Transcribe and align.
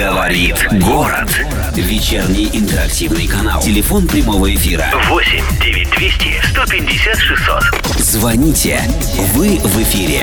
Говорит 0.00 0.66
город. 0.82 1.28
Вечерний 1.74 2.48
интерактивный 2.54 3.28
канал. 3.28 3.60
Телефон 3.60 4.08
прямого 4.08 4.52
эфира. 4.54 4.86
8 5.10 5.44
9200 5.62 6.40
150 6.52 7.18
600. 7.18 7.98
Звоните. 7.98 8.80
Вы 9.34 9.58
в 9.58 9.82
эфире. 9.82 10.22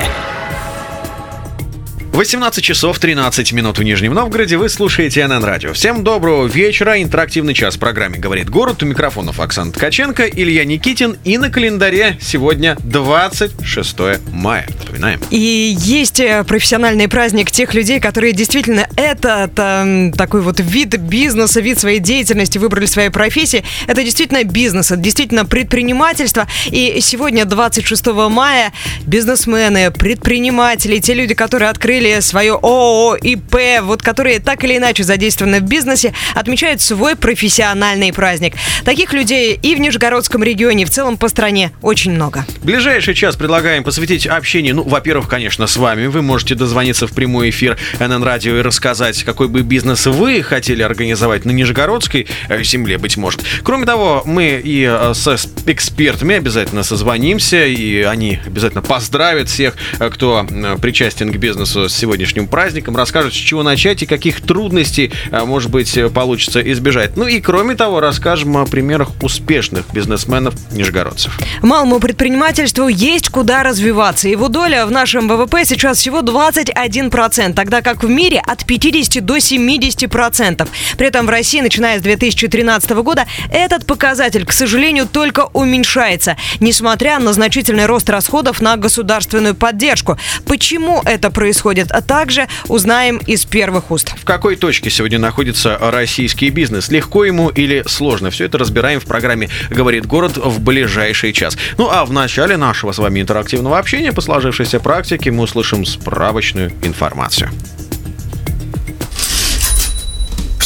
18 2.12 2.64
часов 2.64 2.98
13 2.98 3.52
минут 3.52 3.78
в 3.78 3.82
Нижнем 3.82 4.14
Новгороде. 4.14 4.56
Вы 4.56 4.68
слушаете 4.70 5.26
НН 5.26 5.44
Радио. 5.44 5.72
Всем 5.72 6.02
доброго 6.02 6.46
вечера. 6.46 7.00
Интерактивный 7.00 7.54
час 7.54 7.76
в 7.76 7.78
программе 7.78 8.18
«Говорит 8.18 8.48
город». 8.48 8.82
У 8.82 8.86
микрофонов 8.86 9.38
Оксана 9.38 9.72
Ткаченко, 9.72 10.24
Илья 10.24 10.64
Никитин. 10.64 11.18
И 11.24 11.36
на 11.38 11.50
календаре 11.50 12.16
сегодня 12.20 12.76
26 12.82 13.96
мая. 14.32 14.66
Напоминаем. 14.80 15.20
И 15.30 15.76
есть 15.78 16.18
э, 16.18 16.42
профессиональный 16.44 17.08
праздник 17.08 17.50
тех 17.50 17.74
людей, 17.74 18.00
которые 18.00 18.32
действительно 18.32 18.88
этот 18.96 19.52
э, 19.56 20.10
такой 20.16 20.40
вот 20.40 20.60
вид 20.60 20.96
бизнеса, 20.96 21.60
вид 21.60 21.78
своей 21.78 22.00
деятельности 22.00 22.58
выбрали 22.58 22.86
своей 22.86 23.10
профессии. 23.10 23.62
Это 23.86 24.02
действительно 24.02 24.42
бизнес, 24.44 24.90
это 24.90 25.00
действительно 25.00 25.44
предпринимательство. 25.44 26.48
И 26.66 26.98
сегодня, 27.00 27.44
26 27.44 28.06
мая, 28.30 28.72
бизнесмены, 29.06 29.90
предприниматели, 29.90 30.98
те 30.98 31.14
люди, 31.14 31.34
которые 31.34 31.68
открыли 31.68 31.97
свое 32.20 32.54
ООО, 32.54 33.16
ИП, 33.16 33.56
вот 33.82 34.02
которые 34.02 34.40
так 34.40 34.64
или 34.64 34.76
иначе 34.76 35.04
задействованы 35.04 35.60
в 35.60 35.64
бизнесе, 35.64 36.12
отмечают 36.34 36.80
свой 36.80 37.16
профессиональный 37.16 38.12
праздник. 38.12 38.54
Таких 38.84 39.12
людей 39.12 39.58
и 39.60 39.74
в 39.74 39.80
Нижегородском 39.80 40.42
регионе, 40.42 40.82
и 40.82 40.86
в 40.86 40.90
целом 40.90 41.16
по 41.16 41.28
стране 41.28 41.72
очень 41.82 42.12
много. 42.12 42.44
Ближайший 42.62 43.14
час 43.14 43.36
предлагаем 43.36 43.84
посвятить 43.84 44.26
общению. 44.26 44.76
Ну, 44.76 44.82
во-первых, 44.82 45.28
конечно, 45.28 45.66
с 45.66 45.76
вами. 45.76 46.06
Вы 46.06 46.22
можете 46.22 46.54
дозвониться 46.54 47.06
в 47.06 47.12
прямой 47.12 47.50
эфир 47.50 47.76
НН 47.98 48.22
Радио 48.22 48.56
и 48.56 48.62
рассказать, 48.62 49.22
какой 49.24 49.48
бы 49.48 49.62
бизнес 49.62 50.06
вы 50.06 50.42
хотели 50.42 50.82
организовать 50.82 51.44
на 51.44 51.50
Нижегородской 51.50 52.26
э, 52.48 52.62
земле, 52.62 52.98
быть 52.98 53.16
может. 53.16 53.42
Кроме 53.62 53.86
того, 53.86 54.22
мы 54.24 54.60
и 54.62 54.84
э, 54.88 55.12
с 55.14 55.48
экспертами 55.66 56.36
обязательно 56.36 56.82
созвонимся, 56.82 57.64
и 57.66 58.02
они 58.02 58.38
обязательно 58.46 58.82
поздравят 58.82 59.48
всех, 59.48 59.74
э, 59.98 60.10
кто 60.10 60.46
причастен 60.80 61.32
к 61.32 61.36
бизнесу 61.36 61.87
с 61.88 61.94
сегодняшним 61.96 62.46
праздником, 62.46 62.96
расскажут, 62.96 63.32
с 63.34 63.36
чего 63.36 63.62
начать 63.62 64.02
и 64.02 64.06
каких 64.06 64.40
трудностей, 64.40 65.12
э, 65.30 65.44
может 65.44 65.70
быть, 65.70 65.96
э, 65.96 66.08
получится 66.08 66.60
избежать. 66.72 67.16
Ну 67.16 67.26
и, 67.26 67.40
кроме 67.40 67.74
того, 67.74 68.00
расскажем 68.00 68.56
о 68.56 68.66
примерах 68.66 69.10
успешных 69.22 69.84
бизнесменов 69.92 70.54
нижегородцев. 70.72 71.38
Малому 71.62 72.00
предпринимательству 72.00 72.88
есть 72.88 73.28
куда 73.28 73.62
развиваться. 73.62 74.28
Его 74.28 74.48
доля 74.48 74.86
в 74.86 74.90
нашем 74.90 75.28
ВВП 75.28 75.64
сейчас 75.64 75.98
всего 75.98 76.20
21%, 76.20 77.54
тогда 77.54 77.80
как 77.82 78.02
в 78.02 78.08
мире 78.08 78.42
от 78.44 78.64
50 78.64 79.24
до 79.24 79.36
70%. 79.36 80.68
При 80.96 81.06
этом 81.06 81.26
в 81.26 81.30
России, 81.30 81.60
начиная 81.60 81.98
с 81.98 82.02
2013 82.02 82.90
года, 83.02 83.26
этот 83.52 83.86
показатель, 83.86 84.44
к 84.44 84.52
сожалению, 84.52 85.06
только 85.06 85.48
уменьшается, 85.52 86.36
несмотря 86.60 87.18
на 87.18 87.32
значительный 87.32 87.86
рост 87.86 88.10
расходов 88.10 88.60
на 88.60 88.76
государственную 88.76 89.54
поддержку. 89.54 90.18
Почему 90.44 91.00
это 91.04 91.30
происходит? 91.30 91.77
А 91.90 92.02
также 92.02 92.48
узнаем 92.66 93.18
из 93.18 93.44
первых 93.44 93.90
уст. 93.90 94.14
В 94.18 94.24
какой 94.24 94.56
точке 94.56 94.90
сегодня 94.90 95.18
находится 95.18 95.78
российский 95.80 96.50
бизнес? 96.50 96.88
Легко 96.88 97.24
ему 97.24 97.48
или 97.48 97.84
сложно? 97.86 98.30
Все 98.30 98.44
это 98.46 98.58
разбираем 98.58 99.00
в 99.00 99.04
программе 99.04 99.48
«Говорит 99.70 100.06
город» 100.06 100.36
в 100.36 100.60
ближайший 100.60 101.32
час. 101.32 101.56
Ну 101.76 101.88
а 101.90 102.04
в 102.04 102.12
начале 102.12 102.56
нашего 102.56 102.92
с 102.92 102.98
вами 102.98 103.20
интерактивного 103.20 103.78
общения 103.78 104.12
по 104.12 104.20
сложившейся 104.20 104.80
практике 104.80 105.30
мы 105.30 105.44
услышим 105.44 105.84
справочную 105.84 106.72
информацию. 106.82 107.50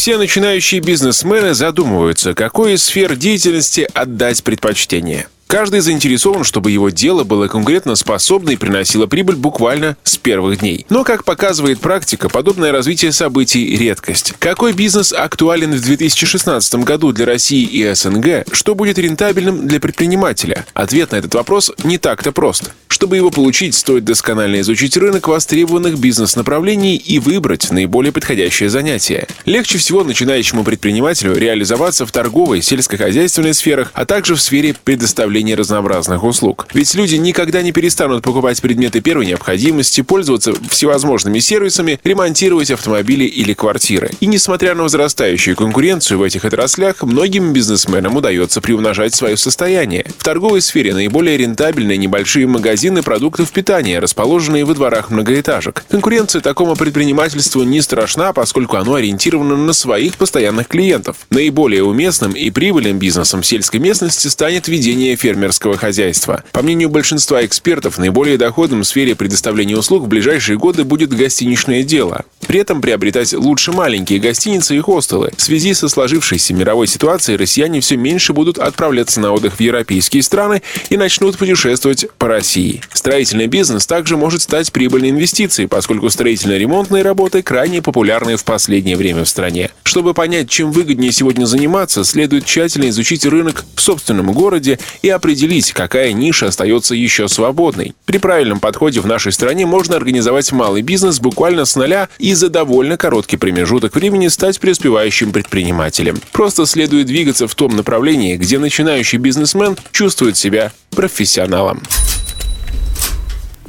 Все 0.03 0.19
начинающие 0.19 0.81
бизнесмены 0.81 1.55
задумываются, 1.55 2.35
какой 2.35 2.75
из 2.75 2.83
сфер 2.83 3.15
деятельности 3.15 3.89
отдать 3.95 4.43
предпочтение. 4.43 5.29
Каждый 5.53 5.81
заинтересован, 5.81 6.45
чтобы 6.45 6.71
его 6.71 6.89
дело 6.89 7.25
было 7.25 7.47
конкурентоспособно 7.47 8.53
и 8.53 8.57
приносило 8.57 9.07
прибыль 9.07 9.37
буквально 9.37 9.99
с 10.03 10.17
первых 10.17 10.61
дней. 10.61 10.87
Но, 10.89 11.05
как 11.05 11.25
показывает 11.25 11.79
практика, 11.79 12.31
подобное 12.31 12.73
развитие 12.73 13.13
событий– 13.13 13.77
редкость. 13.79 14.33
Какой 14.39 14.73
бизнес 14.73 15.13
актуален 15.13 15.75
в 15.75 15.83
2016 15.83 16.77
году 16.77 17.13
для 17.13 17.27
России 17.27 17.65
и 17.65 17.93
СНГ? 17.93 18.47
Что 18.51 18.75
будет 18.75 18.99
рентабельным 18.99 19.69
для 19.69 19.79
предпринимателя? 19.79 20.65
Ответ 20.73 21.13
на 21.13 21.17
этот 21.17 21.35
вопрос 21.35 21.71
не 21.85 21.99
так-то 21.99 22.33
прост. 22.33 22.73
Чтобы 22.89 23.17
его 23.17 23.31
получить, 23.31 23.75
стоит 23.75 24.05
досконально 24.05 24.61
изучить 24.61 24.97
рынок 24.97 25.29
востребованных 25.29 25.99
бизнес-направлений 25.99 26.97
и 26.97 27.19
выбрать 27.19 27.71
наиболее 27.71 28.13
подходящее 28.13 28.71
занятие. 28.71 29.27
Легче 29.45 29.77
всего 29.77 30.03
начинающему 30.03 30.65
предпринимателю 30.65 31.37
реализоваться 31.37 32.07
в 32.07 32.13
торговой, 32.13 32.63
сельскохозяйственной 32.63 33.53
сферах, 33.53 33.91
а 33.93 34.07
также 34.07 34.35
в 34.35 34.41
сфере 34.41 34.75
предоставления 34.85 35.42
разнообразных 35.51 36.23
услуг. 36.23 36.69
Ведь 36.73 36.95
люди 36.95 37.17
никогда 37.17 37.63
не 37.63 37.73
перестанут 37.73 38.23
покупать 38.23 38.63
предметы 38.63 39.01
первой 39.01 39.27
необходимости, 39.27 40.03
пользоваться 40.03 40.53
всевозможными 40.71 41.41
сервисами, 41.41 41.99
ремонтировать 42.05 42.71
автомобили 42.71 43.25
или 43.25 43.53
квартиры. 43.53 44.11
И 44.21 44.27
несмотря 44.27 44.77
на 44.77 44.85
возрастающую 44.85 45.57
конкуренцию 45.57 46.19
в 46.19 46.23
этих 46.23 46.45
отраслях, 46.45 47.03
многим 47.03 47.53
бизнесменам 47.53 48.17
удается 48.17 48.61
приумножать 48.61 49.15
свое 49.15 49.37
состояние. 49.37 50.07
В 50.19 50.25
торговой 50.25 50.61
сфере 50.61 50.95
наиболее 50.95 51.37
рентабельные 51.37 51.99
небольшие 51.99 52.47
магазины 52.47 53.03
продуктов 53.03 53.51
питания, 53.51 53.99
расположенные 53.99 54.65
во 54.65 54.75
дворах 54.75 55.11
многоэтажек. 55.11 55.85
Конкуренция 55.91 56.41
такому 56.41 56.77
предпринимательству 56.77 57.63
не 57.63 57.81
страшна, 57.81 58.33
поскольку 58.33 58.77
оно 58.77 58.95
ориентировано 58.95 59.57
на 59.57 59.73
своих 59.73 60.17
постоянных 60.17 60.69
клиентов. 60.69 61.17
Наиболее 61.31 61.83
уместным 61.83 62.33
и 62.33 62.51
прибыльным 62.51 62.99
бизнесом 62.99 63.43
сельской 63.43 63.81
местности 63.81 64.29
станет 64.29 64.69
ведение 64.69 65.17
фермерского 65.33 65.79
хозяйства. 65.79 66.45
По 66.53 66.63
мнению 66.63 66.91
большинства 66.91 67.45
экспертов, 67.45 67.99
наиболее 67.99 68.37
доходным 68.37 68.83
в 68.83 68.87
сфере 68.87 69.15
предоставления 69.15 69.77
услуг 69.77 70.05
в 70.05 70.09
ближайшие 70.09 70.59
годы 70.59 70.85
будет 70.85 71.15
гостиничное 71.15 71.83
дело. 71.83 72.25
При 72.47 72.61
этом 72.61 72.83
приобретать 72.83 73.33
лучше 73.33 73.73
маленькие 73.73 74.19
гостиницы 74.19 74.77
и 74.77 74.81
хостелы. 74.81 75.33
В 75.37 75.41
связи 75.41 75.73
со 75.73 75.89
сложившейся 75.89 76.53
мировой 76.53 76.87
ситуацией 76.87 77.39
россияне 77.39 77.81
все 77.81 77.97
меньше 77.97 78.35
будут 78.35 78.59
отправляться 78.59 79.21
на 79.21 79.33
отдых 79.33 79.55
в 79.55 79.61
европейские 79.61 80.23
страны 80.23 80.61
и 80.91 80.97
начнут 80.99 81.39
путешествовать 81.39 82.07
по 82.19 82.29
России. 82.29 82.83
Строительный 82.93 83.47
бизнес 83.47 83.87
также 83.87 84.17
может 84.17 84.43
стать 84.43 84.71
прибыльной 84.71 85.11
инвестицией, 85.11 85.69
поскольку 85.69 86.11
строительно-ремонтные 86.11 87.03
работы 87.03 87.43
крайне 87.43 87.81
популярны 87.81 88.37
в 88.37 88.45
последнее 88.45 88.97
время 88.97 89.25
в 89.25 89.29
стране. 89.29 89.71
Чтобы 89.83 90.13
понять, 90.13 90.51
чем 90.51 90.73
выгоднее 90.73 91.13
сегодня 91.13 91.47
заниматься, 91.47 92.05
следует 92.05 92.45
тщательно 92.45 92.91
изучить 92.91 93.25
рынок 93.25 93.65
в 93.75 93.81
собственном 93.81 94.33
городе 94.33 94.79
и 95.03 95.09
определить, 95.13 95.73
какая 95.73 96.13
ниша 96.13 96.47
остается 96.47 96.95
еще 96.95 97.29
свободной. 97.29 97.95
При 98.05 98.19
правильном 98.19 98.61
подходе 98.61 99.01
в 99.01 99.07
нашей 99.07 99.33
стране 99.33 99.67
можно 99.67 99.97
организовать 99.97 100.51
малый 100.53 100.83
бизнес 100.83 101.21
буквально 101.21 101.65
с 101.65 101.77
нуля 101.77 102.09
и 102.19 102.35
за 102.35 102.49
довольно 102.49 102.97
короткий 102.97 103.37
промежуток 103.37 103.95
времени 103.95 104.29
стать 104.29 104.61
преуспевающим 104.61 105.33
предпринимателем. 105.33 106.21
Просто 106.33 106.67
следует 106.67 107.07
двигаться 107.07 107.47
в 107.47 107.55
том 107.55 107.77
направлении, 107.77 108.37
где 108.37 108.59
начинающий 108.59 109.19
бизнесмен 109.19 109.77
чувствует 109.93 110.37
себя 110.37 110.73
профессионалом. 110.91 111.83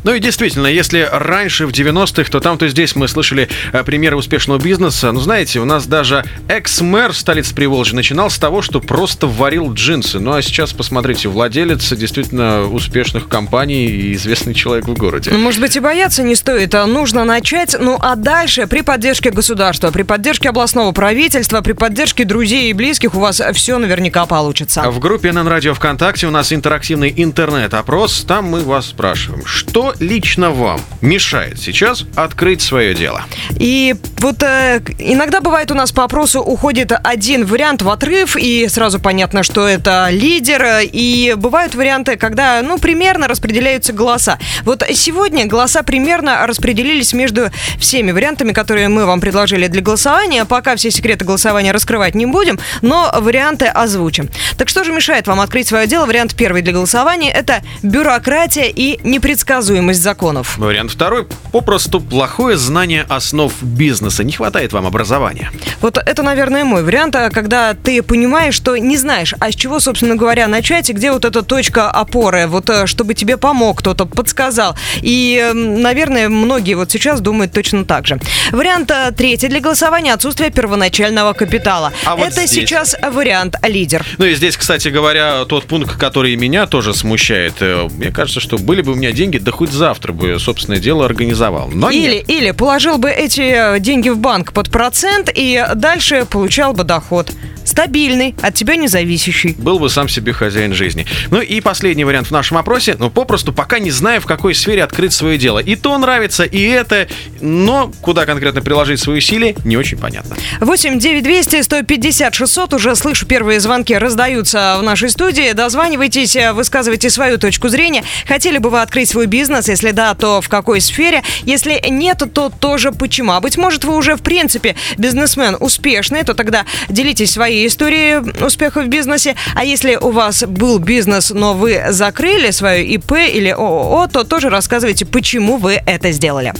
Ну 0.03 0.13
и 0.13 0.19
действительно, 0.19 0.67
если 0.67 1.07
раньше 1.09 1.65
в 1.65 1.71
90-х, 1.71 2.29
то 2.29 2.39
там, 2.39 2.57
то 2.57 2.67
здесь 2.67 2.95
мы 2.95 3.07
слышали 3.07 3.47
э, 3.71 3.83
примеры 3.83 4.17
успешного 4.17 4.59
бизнеса. 4.59 5.11
Ну, 5.11 5.19
знаете, 5.19 5.59
у 5.59 5.65
нас 5.65 5.85
даже 5.85 6.25
экс-мэр 6.47 7.13
столицы 7.13 7.55
Приволжья 7.55 7.95
начинал 7.95 8.29
с 8.29 8.37
того, 8.37 8.61
что 8.61 8.79
просто 8.81 9.27
варил 9.27 9.73
джинсы. 9.73 10.19
Ну, 10.19 10.33
а 10.33 10.41
сейчас, 10.41 10.73
посмотрите, 10.73 11.29
владелец 11.29 11.91
действительно 11.93 12.63
успешных 12.67 13.27
компаний 13.27 13.87
и 13.87 14.13
известный 14.13 14.53
человек 14.53 14.87
в 14.87 14.93
городе. 14.93 15.31
Ну, 15.31 15.39
Может 15.39 15.61
быть, 15.61 15.75
и 15.75 15.79
бояться 15.79 16.23
не 16.23 16.35
стоит, 16.35 16.75
а 16.75 16.85
нужно 16.85 17.23
начать. 17.23 17.75
Ну, 17.79 17.97
а 18.01 18.15
дальше 18.15 18.67
при 18.67 18.81
поддержке 18.81 19.29
государства, 19.31 19.91
при 19.91 20.03
поддержке 20.03 20.49
областного 20.49 20.91
правительства, 20.91 21.61
при 21.61 21.73
поддержке 21.73 22.25
друзей 22.25 22.69
и 22.69 22.73
близких 22.73 23.15
у 23.15 23.19
вас 23.19 23.41
все 23.53 23.77
наверняка 23.77 24.25
получится. 24.25 24.81
В 24.89 24.99
группе 24.99 25.31
НН 25.31 25.47
Радио 25.47 25.73
ВКонтакте 25.73 26.27
у 26.27 26.31
нас 26.31 26.51
интерактивный 26.51 27.13
интернет-опрос. 27.15 28.25
Там 28.27 28.45
мы 28.45 28.61
вас 28.61 28.87
спрашиваем, 28.87 29.45
что 29.45 29.92
лично 29.99 30.51
вам 30.51 30.79
мешает 31.01 31.59
сейчас 31.59 32.05
открыть 32.15 32.61
свое 32.61 32.93
дело? 32.95 33.23
И 33.57 33.95
вот 34.17 34.41
э, 34.41 34.81
иногда 34.97 35.41
бывает 35.41 35.69
у 35.71 35.75
нас 35.75 35.91
по 35.91 36.03
опросу 36.03 36.41
уходит 36.41 36.91
один 37.03 37.45
вариант 37.45 37.81
в 37.81 37.89
отрыв, 37.89 38.35
и 38.35 38.67
сразу 38.67 38.99
понятно, 38.99 39.43
что 39.43 39.67
это 39.67 40.07
лидер. 40.09 40.65
И 40.81 41.35
бывают 41.37 41.75
варианты, 41.75 42.15
когда, 42.15 42.61
ну, 42.61 42.79
примерно 42.79 43.27
распределяются 43.27 43.93
голоса. 43.93 44.39
Вот 44.63 44.83
сегодня 44.93 45.45
голоса 45.45 45.83
примерно 45.83 46.47
распределились 46.47 47.13
между 47.13 47.51
всеми 47.77 48.11
вариантами, 48.11 48.53
которые 48.53 48.87
мы 48.87 49.05
вам 49.05 49.21
предложили 49.21 49.67
для 49.67 49.81
голосования. 49.81 50.45
Пока 50.45 50.75
все 50.75 50.89
секреты 50.89 51.25
голосования 51.25 51.71
раскрывать 51.71 52.15
не 52.15 52.25
будем, 52.25 52.59
но 52.81 53.13
варианты 53.19 53.65
озвучим. 53.65 54.29
Так 54.57 54.69
что 54.69 54.83
же 54.83 54.91
мешает 54.91 55.27
вам 55.27 55.39
открыть 55.39 55.67
свое 55.67 55.85
дело? 55.85 56.05
Вариант 56.05 56.35
первый 56.35 56.61
для 56.61 56.73
голосования– 56.73 57.31
это 57.33 57.61
бюрократия 57.81 58.69
и 58.69 58.99
непредсказуемость 59.03 59.82
предсказуемость 59.83 60.01
законов. 60.01 60.57
Вариант 60.57 60.91
второй. 60.91 61.25
Попросту 61.51 62.01
плохое 62.01 62.57
знание 62.57 63.05
основ 63.09 63.51
бизнеса. 63.61 64.23
Не 64.23 64.31
хватает 64.31 64.73
вам 64.73 64.85
образования. 64.85 65.51
Вот 65.81 65.97
это, 65.97 66.23
наверное, 66.23 66.63
мой 66.63 66.83
вариант, 66.83 67.15
а 67.15 67.29
когда 67.29 67.73
ты 67.73 68.01
понимаешь, 68.01 68.55
что 68.55 68.77
не 68.77 68.97
знаешь, 68.97 69.33
а 69.39 69.51
с 69.51 69.55
чего, 69.55 69.79
собственно 69.79 70.15
говоря, 70.15 70.47
начать, 70.47 70.89
и 70.89 70.93
где 70.93 71.11
вот 71.11 71.25
эта 71.25 71.41
точка 71.41 71.89
опоры, 71.91 72.47
вот 72.47 72.69
э, 72.69 72.87
чтобы 72.87 73.13
тебе 73.13 73.37
помог 73.37 73.79
кто-то, 73.79 74.05
подсказал. 74.05 74.75
И, 75.01 75.51
наверное, 75.53 76.29
многие 76.29 76.75
вот 76.75 76.91
сейчас 76.91 77.21
думают 77.21 77.51
точно 77.51 77.85
так 77.85 78.07
же. 78.07 78.19
Вариант 78.51 78.91
э, 78.91 79.11
третий 79.15 79.47
для 79.47 79.59
голосования– 79.59 80.13
отсутствие 80.15 80.49
первоначального 80.51 81.33
капитала. 81.33 81.91
А 82.05 82.15
вот 82.15 82.27
это 82.27 82.47
здесь? 82.47 82.51
сейчас 82.51 82.95
вариант 83.01 83.55
лидер. 83.63 84.05
Ну 84.17 84.25
и 84.25 84.35
здесь, 84.35 84.57
кстати 84.57 84.87
говоря, 84.87 85.45
тот 85.45 85.65
пункт, 85.65 85.97
который 85.97 86.35
меня 86.35 86.67
тоже 86.67 86.93
смущает. 86.93 87.55
Э, 87.59 87.87
Мне 87.97 88.11
кажется, 88.11 88.39
что 88.39 88.57
были 88.57 88.81
бы 88.81 88.93
у 88.93 88.95
меня 88.95 89.11
деньги, 89.11 89.37
да 89.37 89.51
хоть 89.51 89.72
завтра 89.73 90.13
бы 90.13 90.39
собственное 90.39 90.79
дело 90.79 91.05
организовал. 91.05 91.69
Но 91.69 91.89
Или, 91.89 92.15
нет. 92.15 92.29
или 92.29 92.51
положил 92.51 92.97
бы 92.97 93.09
эти 93.09 93.75
э, 93.75 93.79
деньги 93.79 94.09
в 94.09 94.17
банк 94.17 94.53
под 94.53 94.69
процент 94.69 95.29
и 95.33 95.65
дальше 95.75 96.25
получал 96.29 96.73
бы 96.73 96.83
доход. 96.83 97.31
Стабильный, 97.65 98.35
от 98.41 98.55
тебя 98.55 98.75
не 98.75 98.89
зависящий. 98.89 99.55
Был 99.57 99.79
бы 99.79 99.89
сам 99.89 100.09
себе 100.09 100.33
хозяин 100.33 100.73
жизни. 100.73 101.05
Ну 101.31 101.39
и 101.39 101.61
последний 101.61 102.03
вариант 102.03 102.27
в 102.27 102.31
нашем 102.31 102.57
опросе. 102.57 102.97
Ну, 102.99 103.09
попросту 103.09 103.53
пока 103.53 103.79
не 103.79 103.89
знаю, 103.89 104.19
в 104.19 104.25
какой 104.25 104.53
сфере 104.53 104.83
открыть 104.83 105.13
свое 105.13 105.37
дело. 105.37 105.59
И 105.59 105.77
то 105.77 105.97
нравится, 105.97 106.43
и 106.43 106.61
это, 106.61 107.07
но 107.39 107.89
куда 108.01 108.25
конкретно 108.25 108.61
приложить 108.61 108.99
свои 108.99 109.19
усилия, 109.19 109.55
не 109.63 109.77
очень 109.77 109.97
понятно. 109.97 110.35
8 110.59 110.99
9 110.99 111.23
200 111.23 111.61
150 111.61 112.35
600. 112.35 112.73
Уже 112.73 112.95
слышу, 112.97 113.25
первые 113.25 113.61
звонки 113.61 113.97
раздаются 113.97 114.75
в 114.79 114.83
нашей 114.83 115.09
студии. 115.09 115.53
Дозванивайтесь, 115.53 116.35
э, 116.35 116.51
высказывайте 116.51 117.09
свою 117.09 117.37
точку 117.37 117.69
зрения. 117.69 118.03
Хотели 118.27 118.57
бы 118.57 118.69
вы 118.71 118.81
открыть 118.81 119.07
свой 119.07 119.25
бизнес? 119.25 119.62
Если 119.71 119.91
да, 119.91 120.13
то 120.13 120.41
в 120.41 120.49
какой 120.49 120.81
сфере? 120.81 121.23
Если 121.43 121.81
нет, 121.89 122.23
то 122.33 122.49
тоже 122.49 122.91
почему? 122.91 123.33
А 123.33 123.41
быть 123.41 123.57
может, 123.57 123.85
вы 123.85 123.95
уже 123.95 124.15
в 124.15 124.21
принципе 124.21 124.75
бизнесмен 124.97 125.57
успешный, 125.59 126.23
то 126.23 126.33
тогда 126.33 126.65
делитесь 126.89 127.31
своей 127.31 127.67
историей 127.67 128.19
успеха 128.43 128.81
в 128.81 128.87
бизнесе. 128.87 129.35
А 129.55 129.63
если 129.63 129.95
у 129.95 130.11
вас 130.11 130.43
был 130.43 130.79
бизнес, 130.79 131.29
но 131.29 131.53
вы 131.53 131.83
закрыли 131.89 132.51
свое 132.51 132.85
ИП 132.85 133.13
или 133.13 133.49
ООО, 133.49 134.07
то 134.07 134.23
тоже 134.23 134.49
рассказывайте, 134.49 135.05
почему 135.05 135.57
вы 135.57 135.81
это 135.85 136.11
сделали. 136.11 136.53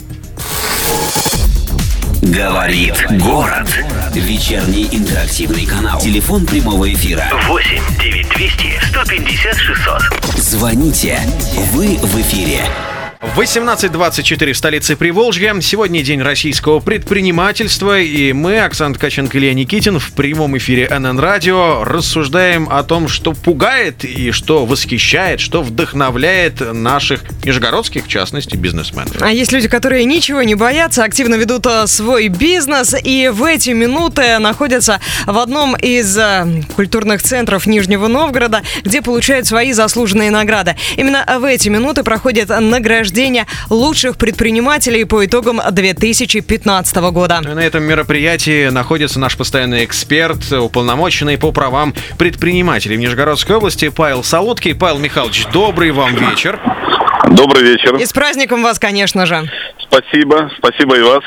Говорит 2.22 2.94
город. 3.20 3.68
Вечерний 4.14 4.88
интерактивный 4.90 5.66
канал. 5.66 6.00
Телефон 6.00 6.46
прямого 6.46 6.90
эфира. 6.90 7.24
8 7.48 7.82
9200 8.00 8.80
150 8.90 9.54
600. 9.54 10.02
Звоните. 10.38 11.20
Вы 11.72 11.98
в 11.98 12.20
эфире. 12.22 12.64
18.24 13.36 14.52
в 14.52 14.56
столице 14.56 14.94
Приволжья. 14.94 15.58
Сегодня 15.60 16.04
день 16.04 16.22
российского 16.22 16.78
предпринимательства, 16.78 17.98
и 17.98 18.32
мы, 18.32 18.60
Оксана 18.60 18.94
Ткаченко, 18.94 19.36
Илья 19.38 19.54
Никитин, 19.54 19.98
в 19.98 20.12
прямом 20.12 20.56
эфире 20.58 20.88
НН 20.88 21.18
Радио 21.18 21.82
рассуждаем 21.82 22.68
о 22.70 22.84
том, 22.84 23.08
что 23.08 23.32
пугает 23.32 24.04
и 24.04 24.30
что 24.30 24.66
восхищает, 24.66 25.40
что 25.40 25.62
вдохновляет 25.62 26.60
наших 26.60 27.22
нижегородских, 27.44 28.04
в 28.04 28.08
частности, 28.08 28.56
бизнесменов. 28.56 29.16
А 29.20 29.32
есть 29.32 29.50
люди, 29.50 29.66
которые 29.66 30.04
ничего 30.04 30.42
не 30.42 30.54
боятся, 30.54 31.02
активно 31.02 31.34
ведут 31.34 31.66
э, 31.66 31.88
свой 31.88 32.28
бизнес 32.28 32.94
и 33.02 33.30
в 33.32 33.42
эти 33.42 33.70
минуты 33.70 34.38
находятся 34.38 35.00
в 35.26 35.36
одном 35.38 35.74
из 35.74 36.16
э, 36.16 36.62
культурных 36.76 37.20
центров 37.20 37.66
Нижнего 37.66 38.06
Новгорода, 38.06 38.62
где 38.84 39.02
получают 39.02 39.48
свои 39.48 39.72
заслуженные 39.72 40.30
награды. 40.30 40.76
Именно 40.96 41.24
в 41.40 41.44
эти 41.44 41.68
минуты 41.68 42.04
проходит 42.04 42.48
награждение 42.48 43.13
лучших 43.70 44.16
предпринимателей 44.16 45.04
по 45.04 45.24
итогам 45.24 45.60
2015 45.70 46.96
года. 47.12 47.40
На 47.40 47.60
этом 47.60 47.82
мероприятии 47.84 48.68
находится 48.68 49.18
наш 49.18 49.36
постоянный 49.36 49.84
эксперт, 49.84 50.52
уполномоченный 50.52 51.38
по 51.38 51.52
правам 51.52 51.94
предпринимателей 52.18 52.96
в 52.96 53.00
Нижегородской 53.00 53.56
области 53.56 53.88
Павел 53.88 54.22
Солодкий. 54.22 54.74
Павел 54.74 54.98
Михайлович, 54.98 55.46
добрый 55.52 55.90
вам 55.90 56.14
вечер. 56.14 56.60
Добрый 57.30 57.62
вечер. 57.62 57.96
И 57.96 58.04
с 58.04 58.12
праздником 58.12 58.62
вас, 58.62 58.78
конечно 58.78 59.26
же. 59.26 59.48
Спасибо. 59.78 60.50
Спасибо 60.58 60.96
и 60.96 61.02
вас. 61.02 61.22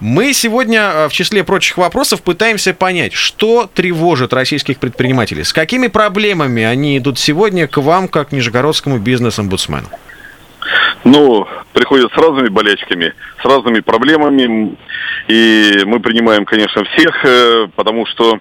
Мы 0.00 0.32
сегодня 0.32 0.80
э, 0.80 1.08
в 1.08 1.12
числе 1.12 1.44
прочих 1.44 1.76
вопросов 1.76 2.22
пытаемся 2.22 2.72
понять, 2.72 3.12
что 3.12 3.68
тревожит 3.72 4.32
российских 4.32 4.78
предпринимателей, 4.78 5.44
с 5.44 5.52
какими 5.52 5.88
проблемами 5.88 6.62
они 6.62 6.98
идут 6.98 7.18
сегодня 7.18 7.66
к 7.66 7.78
вам, 7.78 8.08
как 8.08 8.32
нижегородскому 8.32 8.98
бизнес-омбудсмену. 8.98 9.88
Ну, 11.04 11.46
приходят 11.72 12.12
с 12.12 12.16
разными 12.16 12.48
болячками, 12.48 13.14
с 13.40 13.44
разными 13.44 13.80
проблемами. 13.80 14.76
И 15.28 15.82
мы 15.84 16.00
принимаем, 16.00 16.44
конечно, 16.44 16.84
всех, 16.84 17.24
э, 17.24 17.68
потому 17.76 18.06
что 18.06 18.38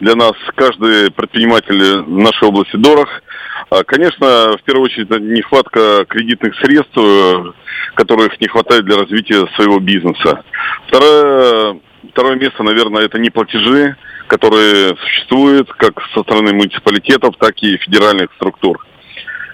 для 0.00 0.14
нас 0.14 0.32
каждый 0.54 1.10
предприниматель 1.10 2.02
в 2.02 2.18
нашей 2.18 2.48
области 2.48 2.76
дорог. 2.76 3.08
А, 3.70 3.82
Конечно, 3.84 4.56
в 4.58 4.62
первую 4.64 4.84
очередь, 4.84 5.10
это 5.10 5.18
нехватка 5.18 6.04
кредитных 6.08 6.54
средств, 6.60 6.96
э, 6.96 7.52
которых 7.94 8.40
не 8.40 8.48
хватает 8.48 8.84
для 8.84 8.96
развития 8.96 9.46
своего 9.56 9.80
бизнеса. 9.80 10.44
Второе, 10.88 11.80
второе 12.10 12.36
место, 12.36 12.62
наверное, 12.62 13.04
это 13.04 13.18
неплатежи, 13.18 13.96
которые 14.28 14.96
существуют 14.96 15.72
как 15.72 16.00
со 16.14 16.22
стороны 16.22 16.52
муниципалитетов, 16.52 17.36
так 17.38 17.54
и 17.62 17.78
федеральных 17.78 18.30
структур. 18.36 18.85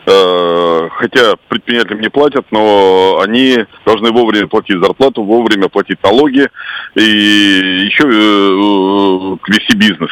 Э, 0.06 0.62
Хотя 1.02 1.34
предпринимателям 1.48 2.00
не 2.00 2.10
платят, 2.10 2.46
но 2.50 3.20
они 3.20 3.64
должны 3.84 4.12
вовремя 4.12 4.46
платить 4.46 4.80
зарплату, 4.80 5.24
вовремя 5.24 5.68
платить 5.68 6.02
налоги 6.02 6.48
и 6.94 7.02
еще 7.02 8.04
э, 8.04 9.36
вести 9.48 9.76
бизнес. 9.76 10.10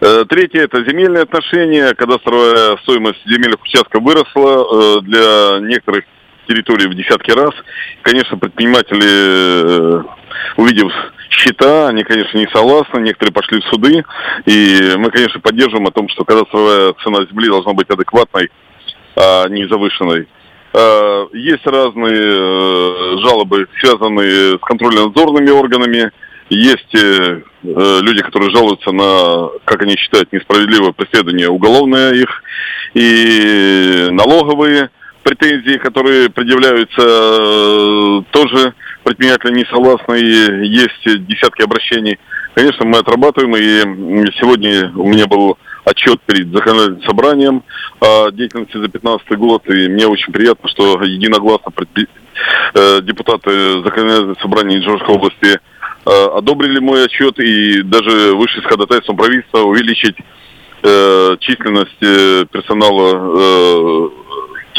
Э, 0.00 0.24
Третье– 0.28 0.60
это 0.64 0.84
земельные 0.84 1.22
отношения. 1.22 1.94
Кадастровая 1.94 2.76
стоимость 2.82 3.20
земельных 3.26 3.62
участков 3.62 4.02
выросла 4.02 4.98
э, 4.98 5.00
для 5.02 5.66
некоторых 5.66 6.04
территорий 6.46 6.88
в 6.88 6.94
десятки 6.94 7.30
раз. 7.30 7.54
Конечно, 8.02 8.36
предприниматели, 8.36 9.00
э, 9.02 10.02
увидев 10.56 10.92
счета, 11.30 11.88
они, 11.88 12.02
конечно, 12.02 12.36
не 12.36 12.48
согласны, 12.52 13.00
некоторые 13.00 13.32
пошли 13.32 13.60
в 13.60 13.64
суды. 13.64 14.04
И 14.46 14.94
мы, 14.98 15.10
конечно, 15.10 15.40
поддерживаем 15.40 15.86
о 15.86 15.92
том, 15.92 16.08
что 16.08 16.24
кадастровая 16.24 16.92
цена 17.02 17.24
земли 17.30 17.48
должна 17.48 17.72
быть 17.72 17.88
адекватной, 17.88 18.50
а 19.16 19.48
не 19.48 19.66
завышенной. 19.68 20.26
Э, 20.72 21.26
Есть 21.32 21.66
разные 21.66 22.22
э, 22.22 23.16
жалобы, 23.18 23.66
связанные 23.80 24.58
с 24.58 24.60
контрольно-надзорными 24.60 25.50
органами. 25.50 26.10
Есть 26.48 26.94
э, 26.94 27.42
э, 27.62 27.98
люди, 28.02 28.22
которые 28.22 28.50
жалуются 28.50 28.92
на, 28.92 29.50
как 29.64 29.82
они 29.82 29.96
считают, 29.96 30.32
несправедливое 30.32 30.92
преследование 30.92 31.48
уголовное 31.48 32.12
их. 32.12 32.42
И 32.94 34.08
налоговые 34.10 34.90
претензии, 35.22 35.76
которые 35.78 36.30
предъявляются, 36.30 38.24
тоже 38.30 38.74
предприниматели 39.04 39.52
не 39.52 39.64
согласны. 39.66 40.18
И 40.18 40.66
есть 40.68 41.26
десятки 41.26 41.62
обращений. 41.62 42.18
Конечно, 42.54 42.84
мы 42.84 42.98
отрабатываем. 42.98 43.54
И 43.56 44.32
сегодня 44.40 44.92
у 44.96 45.06
меня 45.08 45.26
был 45.26 45.56
отчет 45.84 46.20
перед 46.22 46.52
законодательным 46.52 47.02
собранием 47.02 47.62
о 48.00 48.30
деятельности 48.30 48.72
за 48.72 48.88
2015 48.88 49.38
год, 49.38 49.68
и 49.68 49.88
мне 49.88 50.06
очень 50.06 50.32
приятно, 50.32 50.68
что 50.68 51.02
единогласно 51.02 51.70
э, 52.74 53.00
депутаты 53.02 53.82
законодательного 53.82 54.36
собрания 54.40 54.76
Нижегородской 54.76 55.14
области 55.14 55.60
э, 56.06 56.26
одобрили 56.36 56.78
мой 56.78 57.04
отчет 57.04 57.38
и 57.38 57.82
даже 57.82 58.34
вышли 58.34 58.60
с 58.60 58.64
ходатайством 58.64 59.16
правительства 59.16 59.60
увеличить 59.60 60.16
э, 60.82 61.36
численность 61.40 62.02
э, 62.02 62.46
персонала 62.50 63.12
э, 63.14 64.19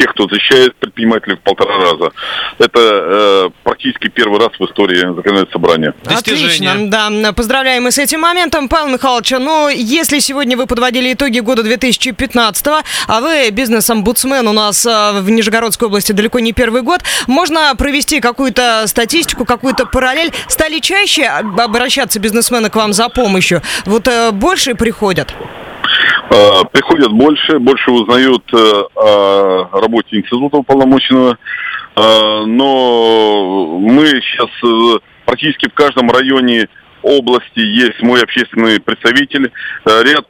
тех, 0.02 0.12
кто 0.12 0.28
защищает 0.28 0.76
предпринимателей 0.76 1.36
в 1.36 1.42
полтора 1.42 1.78
раза. 1.78 2.12
Это 2.58 2.80
э, 2.80 3.50
практически 3.64 4.08
первый 4.08 4.40
раз 4.40 4.50
в 4.58 4.66
истории 4.66 4.98
законодательного 4.98 5.52
собрания. 5.52 5.94
Достижение. 6.04 6.72
Отлично, 6.72 7.22
да. 7.22 7.34
Поздравляем 7.34 7.84
мы 7.84 7.92
с 7.92 8.00
этим 8.00 8.22
моментом, 8.22 8.68
Павел 8.68 8.90
Михайлович. 8.90 9.32
Но 9.32 9.70
если 9.70 10.20
сегодня 10.20 10.58
вы 10.58 10.66
подводили 10.66 11.14
итоги 11.14 11.40
года 11.40 11.62
2015, 11.64 12.68
а 13.08 13.22
вы 13.22 13.50
бизнес-омбудсмен 13.52 14.48
у 14.48 14.54
нас 14.54 14.86
э, 14.86 15.22
в 15.22 15.30
Нижегородской 15.30 15.88
области 15.88 16.14
далеко 16.14 16.40
не 16.40 16.54
первый 16.54 16.82
год, 16.82 17.02
можно 17.28 17.74
провести 17.78 18.20
какую-то 18.20 18.86
статистику, 18.88 19.46
какую-то 19.46 19.86
параллель? 19.86 20.34
Стали 20.48 20.80
чаще 20.80 21.26
обращаться 21.26 22.20
бизнесмены 22.20 22.70
к 22.70 22.76
вам 22.76 22.94
за 22.94 23.10
помощью? 23.10 23.62
Вот 23.86 24.08
э, 24.08 24.32
больше 24.32 24.74
приходят? 24.74 25.34
Э, 26.32 26.64
Приходят 26.72 27.12
больше, 27.12 27.60
больше 27.60 27.92
узнают 27.92 28.44
э, 28.54 28.84
о 28.96 29.82
работе 29.82 30.18
института 30.18 30.58
уполномоченного. 30.58 31.38
Э, 31.96 32.44
Но 32.46 33.78
мы 33.80 34.06
сейчас 34.06 34.50
практически 35.26 35.70
в 35.70 35.74
каждом 35.74 36.10
районе 36.10 36.70
области 37.04 37.60
есть 37.60 38.02
мой 38.02 38.22
общественный 38.22 38.80
представитель. 38.80 39.52
Ряд 39.86 40.30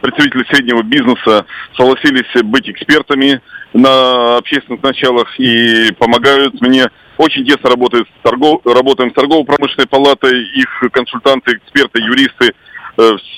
представители 0.00 0.44
среднего 0.50 0.82
бизнеса 0.82 1.46
согласились 1.76 2.42
быть 2.42 2.68
экспертами 2.68 3.40
на 3.72 4.38
общественных 4.38 4.82
началах 4.82 5.38
и 5.38 5.92
помогают 5.92 6.60
мне. 6.60 6.86
Очень 7.18 7.46
тесно 7.46 7.70
работают 7.70 8.08
с 8.08 8.24
работаем 8.24 9.10
с 9.10 9.14
торгово-промышленной 9.14 9.86
палатой, 9.86 10.42
их 10.54 10.82
консультанты, 10.92 11.52
эксперты, 11.52 12.02
юристы 12.02 12.52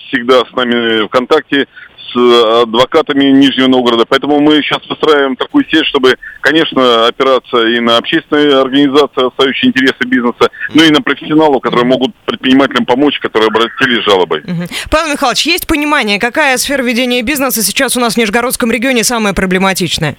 всегда 0.09 0.45
с 0.45 0.53
нами 0.53 1.05
в 1.07 1.09
контакте 1.09 1.67
с 2.13 2.63
адвокатами 2.63 3.25
Нижнего 3.31 3.69
Новгорода. 3.69 4.05
Поэтому 4.07 4.41
мы 4.41 4.63
сейчас 4.63 4.87
выстраиваем 4.89 5.37
такую 5.37 5.65
сеть, 5.71 5.87
чтобы, 5.87 6.17
конечно, 6.41 7.07
опираться 7.07 7.67
и 7.67 7.81
на 7.81 7.97
общественные 7.97 8.61
организации, 8.61 9.27
отстающие 9.27 9.71
интересы 9.71 10.05
бизнеса, 10.05 10.51
ну 10.75 10.83
и 10.83 10.91
на 10.91 11.01
профессионалов, 11.01 11.63
которые 11.63 11.87
могут 11.87 12.15
предпринимателям 12.27 12.85
помочь, 12.85 13.19
которые 13.19 13.49
обратились 13.49 14.03
с 14.03 14.11
жалобой. 14.11 14.43
Павел 14.91 15.13
Михайлович, 15.13 15.47
есть 15.47 15.67
понимание, 15.67 16.19
какая 16.19 16.57
сфера 16.59 16.83
ведения 16.83 17.23
бизнеса 17.23 17.63
сейчас 17.63 17.97
у 17.97 18.01
нас 18.01 18.15
в 18.15 18.17
Нижегородском 18.19 18.71
регионе 18.71 19.05
самая 19.05 19.33
проблематичная? 19.33 20.17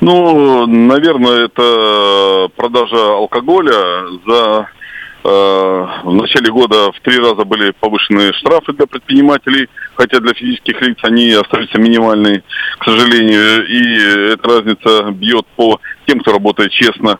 Ну, 0.00 0.66
наверное, 0.66 1.46
это 1.46 2.48
продажа 2.56 3.14
алкоголя 3.14 4.06
за 4.26 4.66
Э, 4.66 4.83
в 5.24 6.12
начале 6.12 6.52
года 6.52 6.92
в 6.92 7.00
три 7.00 7.18
раза 7.18 7.44
были 7.44 7.72
повышены 7.80 8.32
штрафы 8.34 8.74
для 8.74 8.86
предпринимателей, 8.86 9.68
хотя 9.94 10.20
для 10.20 10.34
физических 10.34 10.80
лиц 10.82 10.98
они 11.02 11.32
остаются 11.32 11.78
минимальные, 11.78 12.42
к 12.78 12.84
сожалению. 12.84 13.66
И 13.66 14.32
эта 14.32 14.46
разница 14.46 15.10
бьет 15.12 15.46
по 15.56 15.80
тем, 16.06 16.20
кто 16.20 16.32
работает 16.32 16.72
честно. 16.72 17.18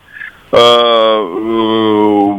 Э, 0.53 0.57
э, 0.57 2.35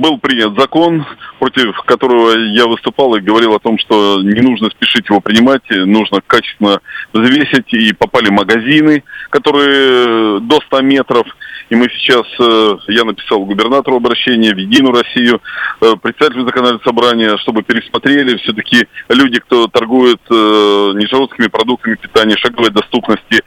был 0.00 0.18
принят 0.18 0.58
закон, 0.58 1.06
против 1.38 1.76
которого 1.86 2.36
я 2.36 2.66
выступал 2.66 3.14
и 3.14 3.20
говорил 3.20 3.54
о 3.54 3.58
том, 3.58 3.78
что 3.78 4.20
не 4.22 4.40
нужно 4.40 4.68
спешить 4.70 5.08
его 5.08 5.20
принимать, 5.20 5.62
нужно 5.70 6.20
качественно 6.26 6.80
взвесить. 7.14 7.72
И 7.72 7.94
попали 7.94 8.28
магазины, 8.30 9.02
которые 9.30 10.40
до 10.40 10.60
100 10.60 10.82
метров– 10.82 11.26
и 11.70 11.76
мы 11.76 11.88
сейчас, 11.88 12.26
э, 12.40 12.76
я 12.88 13.04
написал 13.04 13.44
губернатору 13.44 13.96
обращение 13.96 14.52
в 14.52 14.58
Единую 14.58 14.92
Россию, 14.92 15.40
э, 15.80 15.94
председателю 16.02 16.44
законодательного 16.44 16.82
собрания, 16.84 17.36
чтобы 17.38 17.62
пересмотрели 17.62 18.36
все-таки 18.38 18.88
люди, 19.08 19.38
кто 19.38 19.68
торгует 19.68 20.20
э, 20.28 20.34
нижегородскими 20.34 21.46
продуктами 21.46 21.94
питания, 21.94 22.36
шаговой 22.36 22.70
доступности, 22.70 23.42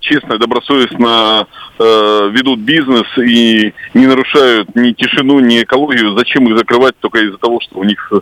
честно 0.00 0.34
и 0.34 0.38
добросовестно 0.38 1.46
ведут 1.78 2.60
бизнес 2.60 3.06
и 3.18 3.74
не 3.94 4.06
нарушают 4.06 4.74
ни 4.74 4.92
тишину, 4.92 5.40
ни 5.40 5.62
экологию. 5.62 6.16
Зачем 6.16 6.48
их 6.48 6.56
закрывать 6.56 6.94
только 7.00 7.18
из-за 7.20 7.38
того, 7.38 7.60
что 7.60 7.78
у 7.78 7.84
них 7.84 8.12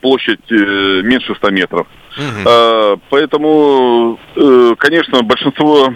площадь 0.00 0.50
меньше 0.50 1.34
100 1.34 1.50
метров? 1.50 1.86
Угу. 2.16 3.00
Поэтому, 3.10 4.18
конечно, 4.78 5.22
большинство 5.22 5.92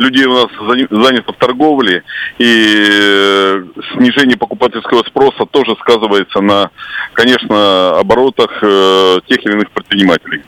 людей 0.00 0.24
у 0.24 0.32
нас 0.32 0.48
занято 0.90 1.32
в 1.32 1.36
торговле, 1.36 2.02
и 2.38 2.86
э, 2.88 3.64
снижение 3.94 4.36
покупательского 4.36 5.02
спроса 5.04 5.44
тоже 5.50 5.76
сказывается 5.80 6.40
на, 6.40 6.70
конечно, 7.12 7.98
оборотах 7.98 8.50
э, 8.62 9.20
тех 9.28 9.44
или 9.44 9.52
иных 9.52 9.70
предпринимателей. 9.70 10.42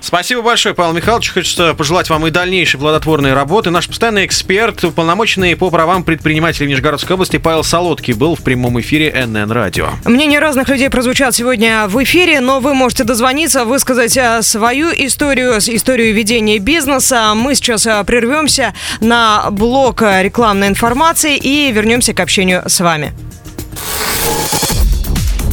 Спасибо 0.00 0.42
большое, 0.42 0.74
Павел 0.74 0.92
Михайлович. 0.92 1.32
Хочется 1.32 1.74
пожелать 1.74 2.08
вам 2.10 2.26
и 2.26 2.30
дальнейшей 2.30 2.78
плодотворной 2.78 3.34
работы. 3.34 3.70
Наш 3.70 3.88
постоянный 3.88 4.24
эксперт, 4.24 4.82
уполномоченный 4.84 5.56
по 5.56 5.70
правам 5.70 6.04
предпринимателей 6.04 6.68
Нижегородской 6.68 7.14
области 7.14 7.38
Павел 7.38 7.64
Солодкий 7.64 8.14
был 8.14 8.36
в 8.36 8.42
прямом 8.42 8.80
эфире 8.80 9.26
НН 9.26 9.50
Радио. 9.50 9.90
Мнения 10.04 10.38
разных 10.38 10.68
людей 10.68 10.90
прозвучат 10.90 11.34
сегодня 11.34 11.86
в 11.88 12.02
эфире, 12.04 12.40
но 12.40 12.60
вы 12.60 12.74
можете 12.74 13.02
дозвониться, 13.02 13.64
высказать 13.64 14.16
э, 14.16 14.42
свою 14.42 14.90
историю, 14.90 15.58
историю 15.58 16.14
ведения 16.14 16.58
бизнеса. 16.58 17.32
Мы 17.34 17.56
сейчас 17.56 17.88
прервемся 18.06 18.74
на 19.00 19.50
блок 19.50 20.02
рекламной 20.02 20.68
информации 20.68 21.36
и 21.36 21.70
вернемся 21.72 22.14
к 22.14 22.20
общению 22.20 22.62
с 22.66 22.80
вами. 22.80 23.12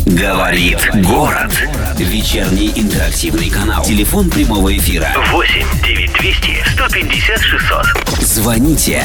Говорит 0.05 0.79
город. 1.05 1.51
Вечерний 1.98 2.72
интерактивный 2.75 3.50
канал. 3.50 3.84
Телефон 3.84 4.29
прямого 4.29 4.75
эфира. 4.75 5.10
8 5.31 5.65
9200 5.86 6.63
150 6.74 7.39
600. 7.41 7.86
Звоните. 8.22 9.03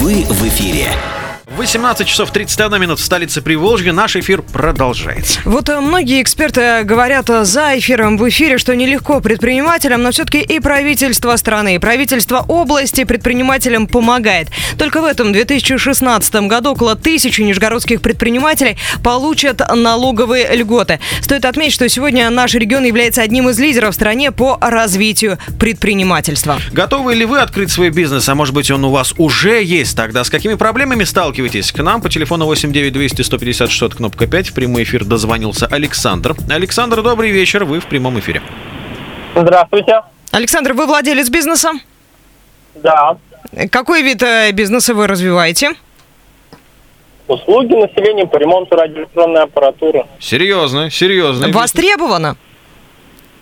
Вы 0.00 0.24
в 0.28 0.46
эфире. 0.48 0.90
18 1.56 2.06
часов 2.06 2.30
31 2.30 2.80
минут 2.80 2.98
в 2.98 3.04
столице 3.04 3.42
Приволжья. 3.42 3.92
Наш 3.92 4.16
эфир 4.16 4.40
продолжается. 4.40 5.40
Вот 5.44 5.68
э, 5.68 5.80
многие 5.80 6.22
эксперты 6.22 6.82
говорят 6.82 7.28
э, 7.28 7.44
за 7.44 7.78
эфиром 7.78 8.16
в 8.16 8.26
эфире, 8.30 8.56
что 8.56 8.74
нелегко 8.74 9.20
предпринимателям, 9.20 10.02
но 10.02 10.12
все-таки 10.12 10.40
и 10.40 10.60
правительство 10.60 11.36
страны, 11.36 11.74
и 11.74 11.78
правительство 11.78 12.44
области 12.48 13.04
предпринимателям 13.04 13.86
помогает. 13.86 14.48
Только 14.78 15.02
в 15.02 15.04
этом 15.04 15.32
2016 15.32 16.34
году 16.46 16.70
около 16.72 16.96
тысячи 16.96 17.42
нижегородских 17.42 18.00
предпринимателей 18.00 18.78
получат 19.04 19.60
налоговые 19.74 20.56
льготы. 20.56 21.00
Стоит 21.20 21.44
отметить, 21.44 21.74
что 21.74 21.86
сегодня 21.88 22.30
наш 22.30 22.54
регион 22.54 22.84
является 22.84 23.20
одним 23.20 23.50
из 23.50 23.58
лидеров 23.58 23.92
в 23.92 23.94
стране 23.94 24.32
по 24.32 24.56
развитию 24.60 25.38
предпринимательства. 25.60 26.58
Готовы 26.72 27.14
ли 27.14 27.26
вы 27.26 27.40
открыть 27.40 27.70
свой 27.70 27.90
бизнес? 27.90 28.26
А 28.30 28.34
может 28.34 28.54
быть 28.54 28.70
он 28.70 28.84
у 28.86 28.90
вас 28.90 29.12
уже 29.18 29.62
есть? 29.62 29.94
Тогда 29.94 30.24
с 30.24 30.30
какими 30.30 30.54
проблемами 30.54 31.04
сталкиваетесь? 31.04 31.41
Дозванивайтесь 31.42 31.72
к 31.72 31.82
нам 31.82 32.00
по 32.00 32.08
телефону 32.08 32.46
89200 32.46 33.22
150 33.22 33.68
600, 33.68 33.94
кнопка 33.96 34.28
5. 34.28 34.50
В 34.50 34.54
прямой 34.54 34.84
эфир 34.84 35.04
дозвонился 35.04 35.66
Александр. 35.66 36.36
Александр, 36.48 37.02
добрый 37.02 37.30
вечер, 37.32 37.64
вы 37.64 37.80
в 37.80 37.86
прямом 37.86 38.16
эфире. 38.20 38.42
Здравствуйте. 39.34 40.02
Александр, 40.30 40.72
вы 40.72 40.86
владелец 40.86 41.28
бизнеса? 41.30 41.72
Да. 42.76 43.16
Какой 43.72 44.02
вид 44.02 44.22
э, 44.22 44.52
бизнеса 44.52 44.94
вы 44.94 45.08
развиваете? 45.08 45.72
Услуги 47.26 47.74
населения 47.74 48.24
по 48.24 48.36
ремонту 48.36 48.76
радиоэлектронной 48.76 49.42
аппаратуры. 49.42 50.06
Серьезно, 50.20 50.90
серьезно. 50.90 51.48
Востребовано? 51.48 52.36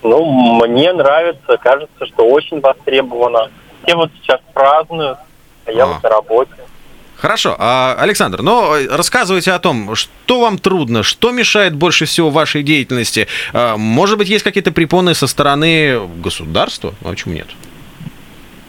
Ну, 0.02 0.24
мне 0.66 0.90
нравится, 0.94 1.58
кажется, 1.58 2.06
что 2.06 2.26
очень 2.26 2.60
востребовано. 2.60 3.50
Все 3.84 3.94
вот 3.94 4.10
сейчас 4.22 4.40
празднуют, 4.54 5.18
а 5.66 5.72
я 5.72 5.84
а. 5.84 5.86
вот 5.88 6.02
на 6.02 6.08
работе. 6.08 6.52
Хорошо, 7.20 7.54
а, 7.58 7.96
Александр, 7.98 8.40
но 8.40 8.78
э, 8.78 8.86
рассказывайте 8.88 9.52
о 9.52 9.58
том, 9.58 9.94
что 9.94 10.40
вам 10.40 10.56
трудно, 10.56 11.02
что 11.02 11.32
мешает 11.32 11.74
больше 11.74 12.06
всего 12.06 12.30
вашей 12.30 12.62
деятельности. 12.62 13.28
А, 13.52 13.76
может 13.76 14.16
быть, 14.16 14.30
есть 14.30 14.42
какие-то 14.42 14.72
препоны 14.72 15.14
со 15.14 15.26
стороны 15.26 16.00
государства? 16.16 16.94
А 17.04 17.10
почему 17.10 17.34
нет? 17.34 17.48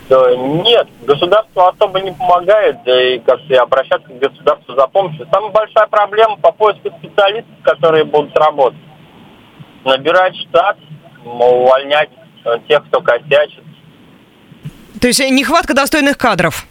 Нет, 0.09 0.89
государство 1.03 1.69
особо 1.69 2.01
не 2.01 2.11
помогает, 2.11 2.83
да 2.83 3.13
и 3.13 3.19
как-то 3.19 3.61
обращаться 3.61 4.09
к 4.09 4.19
государству 4.19 4.75
за 4.75 4.85
помощью. 4.87 5.25
Самая 5.31 5.51
большая 5.51 5.87
проблема 5.87 6.35
по 6.35 6.51
поиску 6.51 6.89
специалистов, 6.99 7.55
которые 7.63 8.03
будут 8.03 8.35
работать. 8.37 8.79
Набирать 9.85 10.35
штат, 10.35 10.77
увольнять 11.23 12.09
э, 12.43 12.57
тех, 12.67 12.85
кто 12.87 12.99
косячит. 12.99 13.63
То 14.99 15.07
есть 15.07 15.21
нехватка 15.21 15.73
достойных 15.73 16.17
кадров? 16.17 16.65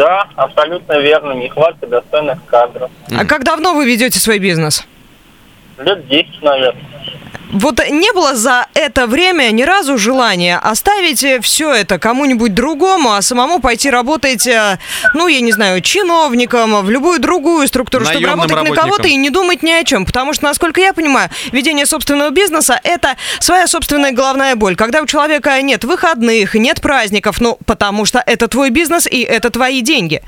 Да, 0.00 0.26
абсолютно 0.34 0.98
верно. 0.98 1.32
Нехватка 1.32 1.86
достойных 1.86 2.42
кадров. 2.46 2.90
А 3.14 3.26
как 3.26 3.44
давно 3.44 3.74
вы 3.74 3.84
ведете 3.84 4.18
свой 4.18 4.38
бизнес? 4.38 4.86
Лет 5.76 6.08
10, 6.08 6.40
наверное. 6.40 6.82
Вот 7.52 7.80
не 7.90 8.12
было 8.12 8.36
за 8.36 8.66
это 8.74 9.06
время 9.06 9.50
ни 9.50 9.62
разу 9.62 9.98
желания 9.98 10.58
оставить 10.58 11.24
все 11.42 11.72
это 11.72 11.98
кому-нибудь 11.98 12.54
другому, 12.54 13.12
а 13.12 13.22
самому 13.22 13.58
пойти 13.60 13.90
работать, 13.90 14.46
э, 14.46 14.78
ну, 15.14 15.26
я 15.26 15.40
не 15.40 15.50
знаю, 15.52 15.80
чиновником, 15.80 16.84
в 16.84 16.90
любую 16.90 17.18
другую 17.18 17.66
структуру, 17.66 18.04
чтобы 18.04 18.26
работать 18.26 18.62
на 18.62 18.74
кого-то 18.74 19.08
и 19.08 19.16
не 19.16 19.30
думать 19.30 19.62
ни 19.62 19.70
о 19.70 19.82
чем. 19.84 20.06
Потому 20.06 20.32
что, 20.32 20.44
насколько 20.44 20.80
я 20.80 20.92
понимаю, 20.92 21.28
ведение 21.50 21.86
собственного 21.86 22.30
бизнеса– 22.30 22.78
это 22.84 23.16
своя 23.40 23.66
собственная 23.66 24.12
головная 24.12 24.54
боль. 24.54 24.76
Когда 24.76 25.02
у 25.02 25.06
человека 25.06 25.60
нет 25.60 25.84
выходных, 25.84 26.54
нет 26.54 26.80
праздников, 26.80 27.40
ну, 27.40 27.58
потому 27.66 28.04
что 28.04 28.22
это 28.24 28.46
твой 28.46 28.70
бизнес 28.70 29.06
и 29.06 29.22
это 29.22 29.50
твои 29.50 29.80
деньги. 29.80 30.22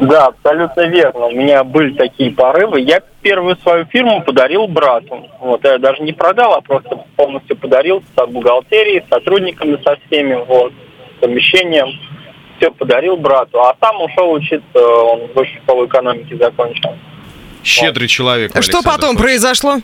Да, 0.00 0.26
абсолютно 0.26 0.82
верно. 0.82 1.26
У 1.26 1.32
меня 1.32 1.64
были 1.64 1.94
такие 1.94 2.30
порывы. 2.32 2.80
Я 2.80 3.00
первую 3.22 3.56
свою 3.56 3.84
фирму 3.86 4.22
подарил 4.22 4.66
брату. 4.66 5.28
Вот, 5.40 5.64
я 5.64 5.78
даже 5.78 6.02
не 6.02 6.12
продал, 6.12 6.54
а 6.54 6.60
просто 6.60 7.04
полностью 7.16 7.56
подарил 7.56 8.02
с 8.02 8.26
бухгалтерией, 8.26 9.04
с 9.06 9.08
сотрудниками, 9.08 9.78
со 9.84 9.96
всеми, 10.06 10.34
вот, 10.34 10.72
с 11.16 11.20
помещением. 11.20 11.88
Все 12.56 12.70
подарил 12.70 13.16
брату. 13.16 13.60
А 13.60 13.76
сам 13.80 14.00
ушел 14.02 14.32
учиться, 14.32 14.78
он 14.78 15.28
высшую 15.34 15.62
школу 15.62 15.86
экономики 15.86 16.34
закончил. 16.34 16.94
Щедрый 17.62 18.06
вот. 18.06 18.10
человек. 18.10 18.54
Александр 18.54 18.80
Что 18.80 18.90
потом 18.90 19.16
произошло? 19.16 19.78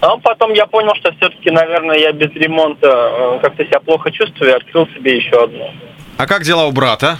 А 0.00 0.16
потом 0.16 0.52
я 0.52 0.66
понял, 0.66 0.94
что 0.96 1.12
все-таки, 1.12 1.50
наверное, 1.50 1.96
я 1.96 2.12
без 2.12 2.32
ремонта 2.32 2.88
э, 2.88 3.38
как-то 3.40 3.64
себя 3.64 3.78
плохо 3.78 4.10
чувствую 4.10 4.50
и 4.50 4.54
открыл 4.54 4.88
себе 4.88 5.16
еще 5.16 5.44
одну. 5.44 5.70
А 6.18 6.26
как 6.26 6.42
дела 6.42 6.66
у 6.66 6.72
брата? 6.72 7.18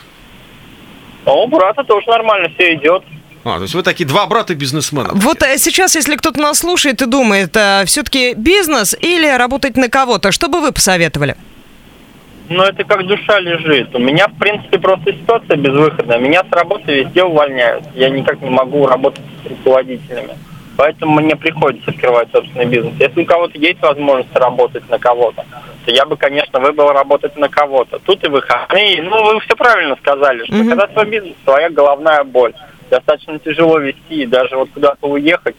А 1.25 1.33
у 1.33 1.47
брата 1.47 1.85
тоже 1.85 2.09
нормально 2.09 2.49
все 2.55 2.75
идет. 2.75 3.02
А, 3.45 3.57
то 3.57 3.62
есть 3.62 3.75
вы 3.75 3.83
такие 3.83 4.07
два 4.07 4.26
брата 4.26 4.55
бизнесмена. 4.55 5.11
Вот 5.14 5.43
а 5.43 5.59
сейчас, 5.59 5.95
если 5.95 6.17
кто-то 6.17 6.41
нас 6.41 6.59
слушает 6.59 7.02
и 7.02 7.07
думает, 7.07 7.57
а, 7.57 7.85
все-таки 7.87 8.35
бизнес 8.35 8.97
или 9.00 9.26
работать 9.26 9.76
на 9.76 9.88
кого-то, 9.88 10.31
что 10.33 10.49
бы 10.49 10.61
вы 10.61 10.73
посоветовали? 10.73 11.37
но 12.52 12.64
это 12.64 12.85
как 12.85 13.07
душа 13.07 13.41
лежит. 13.41 13.95
У 13.95 13.99
меня, 13.99 14.29
в 14.29 14.35
принципе, 14.38 14.79
просто 14.79 15.12
ситуация 15.12 15.57
безвыходная. 15.57 16.19
Меня 16.19 16.43
с 16.49 16.52
работы 16.52 16.93
везде 16.93 17.25
увольняют. 17.25 17.85
Я 17.95 18.11
никак 18.11 18.41
не 18.41 18.50
могу 18.50 18.87
работать 18.87 19.25
с 19.45 19.49
руководителями. 19.49 20.37
Поэтому 20.83 21.21
мне 21.21 21.37
приходится 21.37 21.93
открывать 21.93 22.29
собственный 22.33 22.65
бизнес. 22.65 22.95
Если 22.99 23.23
у 23.23 23.25
кого-то 23.25 23.57
есть 23.57 23.81
возможность 23.81 24.35
работать 24.35 24.83
на 24.91 24.99
кого-то, 24.99 25.45
то 25.85 25.91
я 25.93 26.05
бы, 26.05 26.17
конечно, 26.17 26.59
выбрал 26.59 26.89
работать 26.91 27.37
на 27.37 27.49
кого-то. 27.49 28.01
Тут 28.01 28.25
и 28.25 28.29
выходные. 28.29 29.01
Ну, 29.01 29.23
вы 29.33 29.39
все 29.43 29.55
правильно 29.55 29.95
сказали, 29.95 30.43
что 30.45 30.57
Мгм. 30.57 30.71
когда 30.71 30.89
свой 30.89 31.07
бизнес, 31.07 31.35
твоя 31.45 31.71
головная 31.71 32.25
боль. 32.25 32.53
Достаточно 32.91 33.39
тяжело 33.39 33.79
вести, 33.79 34.27
даже 34.27 34.57
вот 34.57 34.71
куда-то 34.75 35.07
уехать, 35.07 35.55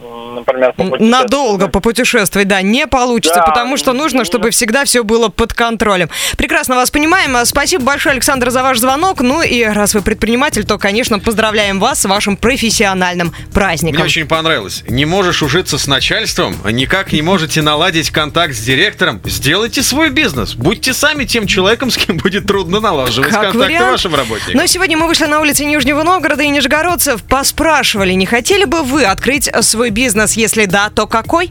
например, 0.00 0.72
по 0.72 0.84
пути 0.84 1.04
Надолго 1.04 1.68
попутешествовать, 1.68 2.48
да, 2.48 2.62
не 2.62 2.86
получится, 2.86 3.40
Да, 3.40 3.46
потому 3.46 3.76
что 3.76 3.92
нужно, 3.92 4.16
именно. 4.18 4.24
чтобы 4.24 4.50
всегда 4.50 4.84
все 4.84 5.02
было 5.04 5.28
под 5.28 5.52
контролем. 5.54 6.10
Прекрасно 6.36 6.74
вас 6.76 6.90
понимаем. 6.90 7.36
Спасибо 7.46 7.84
большое, 7.84 8.14
Александр, 8.14 8.50
за 8.50 8.62
ваш 8.62 8.78
звонок. 8.78 9.20
Ну 9.20 9.42
и 9.42 9.62
раз 9.64 9.94
вы 9.94 10.02
предприниматель, 10.02 10.64
то, 10.64 10.78
конечно, 10.78 11.18
поздравляем 11.18 11.80
вас 11.80 12.00
с 12.00 12.04
вашим 12.06 12.36
профессиональным 12.36 13.32
праздником. 13.52 13.96
Мне 13.96 14.04
очень 14.04 14.26
понравилось. 14.26 14.84
Не 14.88 15.04
можешь 15.04 15.42
ужиться 15.42 15.78
с 15.78 15.86
начальством, 15.86 16.56
никак 16.70 17.12
не 17.12 17.22
можете 17.22 17.62
наладить 17.62 18.10
контакт 18.10 18.54
с 18.54 18.60
директором. 18.60 19.20
Сделайте 19.24 19.82
свой 19.82 20.10
бизнес. 20.10 20.54
Будьте 20.54 20.92
сами 20.92 21.24
тем 21.24 21.46
человеком, 21.46 21.90
с 21.90 21.96
кем 21.96 22.16
будет 22.18 22.46
трудно 22.46 22.80
налаживать 22.80 23.30
Как 23.30 23.42
контакты 23.42 23.58
вариант. 23.74 23.90
вашим 23.92 24.14
работникам. 24.14 24.54
Но 24.56 24.66
сегодня 24.66 24.96
мы 24.96 25.06
вышли 25.06 25.26
на 25.26 25.40
улицы 25.40 25.64
Нижнего 25.64 26.02
Новгорода 26.02 26.42
и 26.42 26.48
нижегородцев, 26.48 27.22
поспрашивали, 27.22 28.12
не 28.12 28.26
хотели 28.26 28.64
бы 28.64 28.82
вы 28.82 29.04
открыть 29.04 29.50
свой 29.62 29.90
бизнес? 29.94 30.32
Если 30.32 30.66
да, 30.66 30.90
то 30.90 31.06
какой? 31.06 31.50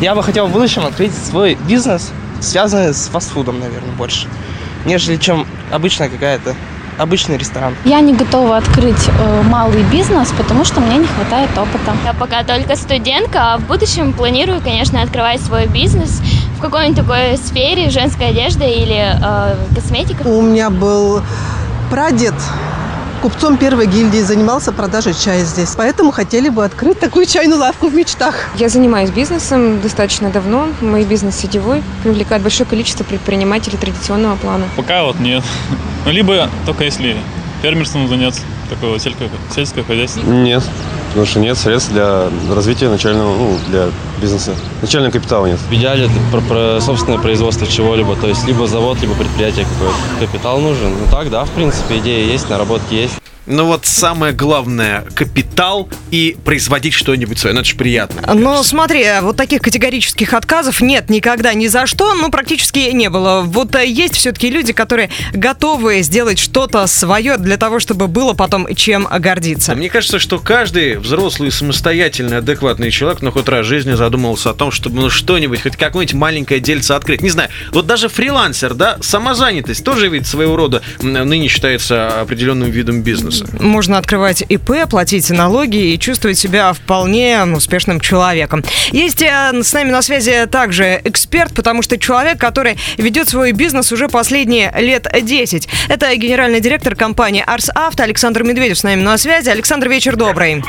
Я 0.00 0.14
бы 0.14 0.22
хотел 0.22 0.48
в 0.48 0.52
будущем 0.52 0.84
открыть 0.84 1.12
свой 1.14 1.56
бизнес, 1.68 2.10
связанный 2.40 2.92
с 2.92 3.06
фастфудом, 3.08 3.60
наверное, 3.60 3.92
больше, 3.92 4.26
нежели 4.84 5.16
чем 5.16 5.46
обычная 5.70 6.08
какая-то 6.08 6.54
обычный 6.98 7.36
ресторан. 7.36 7.74
Я 7.84 8.00
не 8.00 8.14
готова 8.14 8.56
открыть 8.56 9.08
э, 9.08 9.42
малый 9.42 9.82
бизнес, 9.84 10.32
потому 10.36 10.64
что 10.64 10.80
мне 10.80 10.96
не 10.96 11.06
хватает 11.06 11.50
опыта. 11.56 11.94
Я 12.04 12.14
пока 12.14 12.42
только 12.42 12.74
студентка, 12.76 13.54
а 13.54 13.58
в 13.58 13.66
будущем 13.66 14.12
планирую, 14.12 14.60
конечно, 14.62 15.02
открывать 15.02 15.42
свой 15.42 15.66
бизнес 15.66 16.22
в 16.56 16.60
какой-нибудь 16.60 16.96
такой 16.96 17.36
сфере, 17.36 17.90
женской 17.90 18.28
одежды 18.28 18.64
или 18.64 19.14
э, 19.14 19.56
косметика. 19.74 20.26
У 20.26 20.40
меня 20.40 20.70
был 20.70 21.22
прадед 21.90 22.34
купцом 23.26 23.56
первой 23.56 23.88
гильдии, 23.88 24.20
занимался 24.20 24.70
продажей 24.70 25.12
чая 25.12 25.44
здесь. 25.44 25.74
Поэтому 25.76 26.12
хотели 26.12 26.48
бы 26.48 26.64
открыть 26.64 27.00
такую 27.00 27.26
чайную 27.26 27.58
лавку 27.58 27.88
в 27.88 27.94
мечтах. 27.94 28.36
Я 28.54 28.68
занимаюсь 28.68 29.10
бизнесом 29.10 29.80
достаточно 29.80 30.30
давно. 30.30 30.68
Мой 30.80 31.02
бизнес 31.02 31.34
сетевой, 31.34 31.82
привлекает 32.04 32.40
большое 32.44 32.68
количество 32.68 33.02
предпринимателей 33.02 33.78
традиционного 33.78 34.36
плана. 34.36 34.66
Пока 34.76 35.02
вот 35.02 35.18
нет. 35.18 35.42
Ну, 36.04 36.12
либо 36.12 36.48
только 36.66 36.84
если 36.84 37.16
фермерством 37.62 38.06
заняться, 38.06 38.42
такое 38.70 38.90
вот 38.92 39.02
сельское, 39.02 39.28
сельское 39.52 39.82
хозяйство. 39.82 40.20
Нет, 40.20 40.62
потому 41.16 41.30
что 41.30 41.40
нет 41.40 41.56
средств 41.56 41.92
для 41.92 42.28
развития 42.54 42.90
начального, 42.90 43.34
ну, 43.34 43.56
для 43.68 43.86
бизнеса. 44.20 44.54
Начального 44.82 45.10
капитала 45.10 45.46
нет. 45.46 45.58
В 45.58 45.72
идеале 45.72 46.04
это 46.04 46.12
про, 46.30 46.42
про 46.42 46.80
собственное 46.82 47.18
производство 47.18 47.66
чего-либо, 47.66 48.16
то 48.16 48.28
есть 48.28 48.46
либо 48.46 48.66
завод, 48.66 49.00
либо 49.00 49.14
предприятие 49.14 49.64
какое-то. 49.64 50.26
Капитал 50.26 50.60
нужен. 50.60 50.90
Ну 50.90 51.10
так, 51.10 51.30
да, 51.30 51.46
в 51.46 51.50
принципе, 51.52 52.00
идея 52.00 52.30
есть, 52.30 52.50
наработки 52.50 52.92
есть. 52.92 53.14
Ну 53.46 53.66
вот 53.66 53.86
самое 53.86 54.32
главное– 54.32 55.04
капитал 55.14 55.88
и 56.10 56.36
производить 56.44 56.94
что-нибудь 56.94 57.38
свое. 57.38 57.54
Ну 57.54 57.60
это 57.60 57.68
же 57.68 57.76
приятно. 57.76 58.34
Но 58.34 58.62
смотри, 58.64 59.06
вот 59.22 59.36
таких 59.36 59.62
категорических 59.62 60.34
отказов 60.34 60.80
нет 60.80 61.08
никогда 61.10 61.54
ни 61.54 61.68
за 61.68 61.86
что, 61.86 62.14
ну 62.14 62.30
практически 62.30 62.90
не 62.90 63.08
было. 63.08 63.42
Вот 63.42 63.74
э, 63.76 63.86
есть 63.86 64.16
все-таки 64.16 64.50
люди, 64.50 64.72
которые 64.72 65.10
готовы 65.32 66.02
сделать 66.02 66.40
что-то 66.40 66.86
свое 66.88 67.36
для 67.36 67.56
того, 67.56 67.78
чтобы 67.78 68.08
было 68.08 68.32
потом 68.32 68.74
чем 68.74 69.06
гордиться. 69.06 69.76
Мне 69.76 69.90
кажется, 69.90 70.18
что 70.18 70.40
каждый 70.40 70.96
взрослый, 70.98 71.52
самостоятельный, 71.52 72.38
адекватный 72.38 72.90
человек, 72.90 73.22
ну, 73.22 73.30
хоть 73.30 73.48
раз 73.48 73.64
в 73.64 73.68
жизни 73.68 73.94
задумывался 73.94 74.50
о 74.50 74.54
том, 74.54 74.72
чтобы 74.72 75.00
ну, 75.00 75.10
что-нибудь, 75.10 75.62
хоть 75.62 75.76
какое-нибудь 75.76 76.14
маленькое 76.14 76.58
дельце 76.58 76.94
открыть. 76.94 77.22
Не 77.22 77.30
знаю, 77.30 77.50
вот 77.70 77.86
даже 77.86 78.08
фрилансер, 78.08 78.74
да, 78.74 78.98
самозанятость 79.00 79.84
тоже 79.84 80.08
ведь 80.08 80.26
своего 80.26 80.56
рода 80.56 80.82
ныне 81.00 81.46
считается 81.46 82.20
определенным 82.20 82.70
видом 82.70 83.02
бизнеса. 83.02 83.35
Можно 83.60 83.98
открывать 83.98 84.42
ИП, 84.48 84.88
платить 84.88 85.30
налоги 85.30 85.92
и 85.92 85.98
чувствовать 85.98 86.38
себя 86.38 86.72
вполне 86.72 87.44
успешным 87.44 88.00
человеком. 88.00 88.64
Есть 88.92 89.22
э, 89.22 89.52
с 89.62 89.72
нами 89.72 89.90
на 89.90 90.02
связи 90.02 90.46
также 90.46 91.00
эксперт, 91.04 91.54
потому 91.54 91.82
что 91.82 91.98
человек, 91.98 92.38
который 92.38 92.76
ведет 92.96 93.28
свой 93.28 93.52
бизнес 93.52 93.92
уже 93.92 94.08
последние 94.08 94.72
лет 94.78 95.06
10. 95.20 95.68
Это 95.88 96.14
генеральный 96.16 96.60
директор 96.60 96.94
компании 96.94 97.44
Арс 97.46 97.70
Авто 97.74 98.02
Александр 98.02 98.42
Медведев 98.42 98.78
с 98.78 98.82
нами 98.82 99.00
на 99.00 99.18
связи. 99.18 99.48
Александр, 99.50 99.88
вечер 99.88 100.16
добрый. 100.16 100.62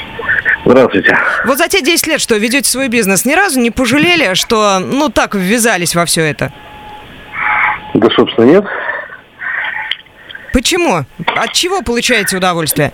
Здравствуйте. 0.65 1.17
Вот 1.45 1.57
за 1.57 1.67
те 1.67 1.81
10 1.81 2.07
лет, 2.07 2.21
что 2.21 2.35
ведете 2.35 2.69
свой 2.69 2.87
бизнес, 2.89 3.25
ни 3.25 3.33
разу 3.33 3.59
не 3.59 3.71
пожалели, 3.71 4.33
что 4.33 4.79
ну 4.79 5.09
так 5.09 5.35
ввязались 5.35 5.95
во 5.95 6.05
все 6.05 6.23
это? 6.23 6.51
Да, 7.93 8.09
собственно, 8.15 8.45
нет. 8.45 8.65
Почему? 10.57 11.05
От 11.35 11.53
чего 11.53 11.83
получаете 11.83 12.35
удовольствие? 12.35 12.91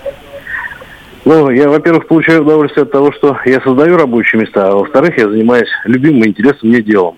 Ну, 1.23 1.49
я, 1.49 1.69
во-первых, 1.69 2.07
получаю 2.07 2.41
удовольствие 2.41 2.83
от 2.83 2.91
того, 2.91 3.13
что 3.13 3.37
я 3.45 3.61
создаю 3.61 3.95
рабочие 3.95 4.41
места, 4.41 4.67
а 4.67 4.75
во-вторых, 4.75 5.17
я 5.17 5.29
занимаюсь 5.29 5.69
любимым 5.85 6.23
и 6.23 6.27
интересным 6.27 6.73
мне 6.73 6.81
делом. 6.81 7.15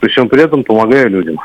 Причем 0.00 0.28
при 0.28 0.42
этом 0.42 0.62
помогаю 0.62 1.08
людям. 1.08 1.40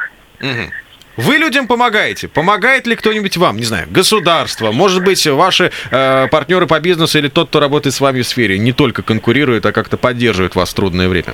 Вы 1.15 1.37
людям 1.37 1.67
помогаете. 1.67 2.27
Помогает 2.27 2.85
ли 2.85 2.97
кто-нибудь 2.97 3.37
вам? 3.37 3.55
Не 3.55 3.63
знаю, 3.63 3.87
государство, 3.89 4.73
может 4.73 5.05
быть, 5.05 5.25
ваши 5.25 5.71
э, 5.91 6.27
партнеры 6.27 6.67
по 6.67 6.81
бизнесу 6.81 7.19
или 7.19 7.29
тот, 7.29 7.47
кто 7.47 7.61
работает 7.61 7.95
с 7.95 8.01
вами 8.01 8.23
в 8.23 8.27
сфере, 8.27 8.57
не 8.57 8.73
только 8.73 9.03
конкурирует, 9.03 9.65
а 9.65 9.71
как-то 9.71 9.95
поддерживает 9.95 10.55
вас 10.55 10.71
в 10.71 10.73
трудное 10.73 11.07
время? 11.07 11.33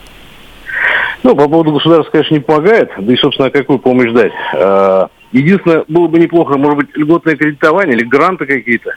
Ну, 1.24 1.36
по 1.36 1.50
поводу 1.50 1.72
государства, 1.72 2.12
конечно, 2.12 2.36
не 2.36 2.40
помогает, 2.40 2.92
да 3.00 3.12
и, 3.12 3.18
собственно, 3.18 3.50
какую 3.50 3.80
помощь 3.80 4.12
дать. 4.12 5.10
Единственное, 5.32 5.84
было 5.88 6.08
бы 6.08 6.20
неплохо, 6.20 6.58
может 6.58 6.78
быть, 6.78 6.98
льготное 6.98 7.36
кредитование 7.36 7.96
или 7.96 8.04
гранты 8.04 8.46
какие-то 8.46 8.92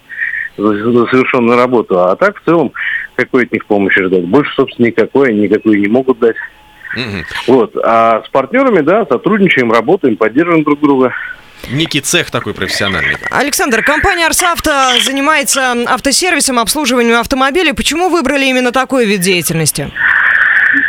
за 0.56 1.06
совершенную 1.06 1.56
работу. 1.56 1.98
А 2.00 2.16
так, 2.16 2.40
в 2.40 2.44
целом, 2.44 2.72
какой 3.16 3.44
от 3.44 3.52
них 3.52 3.66
помощи 3.66 4.02
ждать? 4.02 4.24
Больше, 4.24 4.52
собственно, 4.54 4.86
никакой, 4.86 5.30
они 5.30 5.42
никакую 5.42 5.80
не 5.80 5.88
могут 5.88 6.18
дать. 6.18 6.36
Вот. 7.46 7.74
А 7.82 8.22
с 8.24 8.28
партнерами, 8.28 8.80
да, 8.80 9.06
сотрудничаем, 9.06 9.72
работаем, 9.72 10.16
поддерживаем 10.16 10.64
друг 10.64 10.80
друга. 10.80 11.14
Некий 11.70 12.00
цех 12.00 12.30
такой 12.30 12.54
профессиональный. 12.54 13.16
Александр, 13.30 13.82
компания 13.82 14.26
Арсавто 14.26 14.94
занимается 15.00 15.74
автосервисом, 15.86 16.58
обслуживанием 16.58 17.18
автомобилей. 17.18 17.72
Почему 17.72 18.08
выбрали 18.08 18.46
именно 18.46 18.72
такой 18.72 19.06
вид 19.06 19.20
деятельности? 19.20 19.90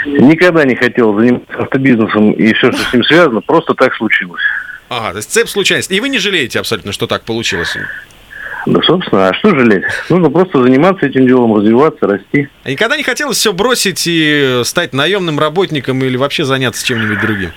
Никогда 0.06 0.64
не 0.66 0.76
хотел 0.76 1.18
заниматься 1.18 1.58
автобизнесом 1.60 2.32
и 2.32 2.54
все, 2.54 2.72
что 2.72 2.82
с 2.82 2.94
ним 2.94 3.04
связано, 3.04 3.42
просто 3.42 3.74
так 3.76 3.94
случилось. 3.96 4.42
Ага, 4.98 5.12
то 5.12 5.18
есть 5.18 5.32
цепь 5.32 5.48
случайностей. 5.48 5.96
И 5.96 6.00
вы 6.00 6.10
не 6.10 6.20
жалеете 6.20 6.60
абсолютно, 6.60 6.92
что 6.92 7.08
так 7.08 7.24
получилось? 7.24 7.76
Да, 8.66 8.80
собственно, 8.84 9.30
а 9.30 9.34
что 9.34 9.50
жалеть? 9.50 9.84
Нужно 10.10 10.30
просто 10.30 10.62
заниматься 10.62 11.08
этим 11.08 11.28
делом, 11.28 11.56
развиваться, 11.56 12.08
расти. 12.08 12.48
А 12.64 12.70
никогда 12.70 12.96
не 12.96 13.04
хотелось 13.04 13.38
все 13.38 13.54
бросить 13.54 14.04
и 14.06 14.62
стать 14.64 14.94
наемным 14.94 15.40
работником 15.40 16.02
или 16.04 16.16
вообще 16.16 16.46
заняться 16.46 16.86
чем-нибудь 16.86 17.20
другим? 17.20 17.52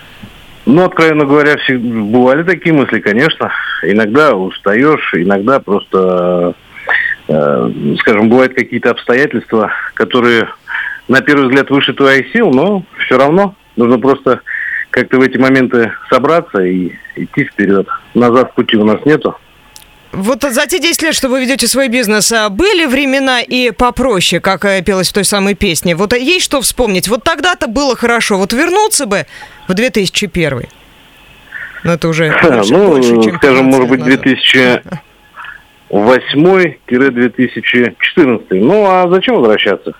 Ну, 0.64 0.84
откровенно 0.84 1.26
говоря, 1.26 1.58
все, 1.58 1.76
бывали 1.76 2.42
такие 2.42 2.74
мысли, 2.74 2.98
конечно. 2.98 3.52
Иногда 3.82 4.34
устаешь, 4.34 5.14
иногда 5.14 5.60
просто, 5.60 6.54
э, 7.28 7.70
скажем, 8.00 8.28
бывают 8.28 8.54
какие-то 8.54 8.90
обстоятельства, 8.90 9.70
которые 9.94 10.48
на 11.06 11.20
первый 11.20 11.46
взгляд 11.46 11.70
выше 11.70 11.92
твоих 11.92 12.32
сил, 12.32 12.50
но 12.50 12.82
все 13.04 13.16
равно 13.16 13.54
нужно 13.76 13.98
просто 13.98 14.40
как-то 14.96 15.18
в 15.18 15.20
эти 15.20 15.36
моменты 15.36 15.92
собраться 16.08 16.64
и 16.64 16.92
идти 17.16 17.44
вперед. 17.44 17.86
Назад 18.14 18.54
пути 18.54 18.78
у 18.78 18.84
нас 18.84 19.04
нету. 19.04 19.36
Вот 20.12 20.40
за 20.42 20.66
те 20.66 20.78
10 20.78 21.02
лет, 21.02 21.14
что 21.14 21.28
вы 21.28 21.42
ведете 21.42 21.66
свой 21.66 21.88
бизнес, 21.88 22.32
а 22.32 22.48
были 22.48 22.86
времена 22.86 23.42
и 23.42 23.72
попроще, 23.72 24.40
как 24.40 24.62
пелось 24.86 25.10
в 25.10 25.12
той 25.12 25.26
самой 25.26 25.54
песне? 25.54 25.94
Вот 25.94 26.14
есть 26.14 26.46
что 26.46 26.62
вспомнить? 26.62 27.08
Вот 27.08 27.24
тогда-то 27.24 27.66
было 27.66 27.94
хорошо. 27.94 28.38
Вот 28.38 28.54
вернуться 28.54 29.04
бы 29.04 29.26
в 29.68 29.74
2001 29.74 30.62
Ну, 31.84 31.92
это 31.92 32.08
уже 32.08 32.30
больше- 32.42 32.72
ну, 32.72 32.88
больше, 32.88 33.22
чем 33.22 33.36
скажем, 33.36 33.66
15 33.66 33.66
может 33.66 33.88
быть, 33.90 34.06
лет 34.06 34.24
назад. 34.24 34.82
2008-2014. 35.90 38.42
Ну, 38.52 38.86
а 38.86 39.06
зачем 39.10 39.34
возвращаться? 39.36 39.92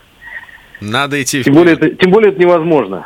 Надо 0.80 1.22
идти 1.22 1.44
Тем 1.44 1.52
более, 1.52 1.74
это, 1.74 1.90
тем 1.90 2.10
более 2.10 2.32
это 2.32 2.40
невозможно. 2.40 3.04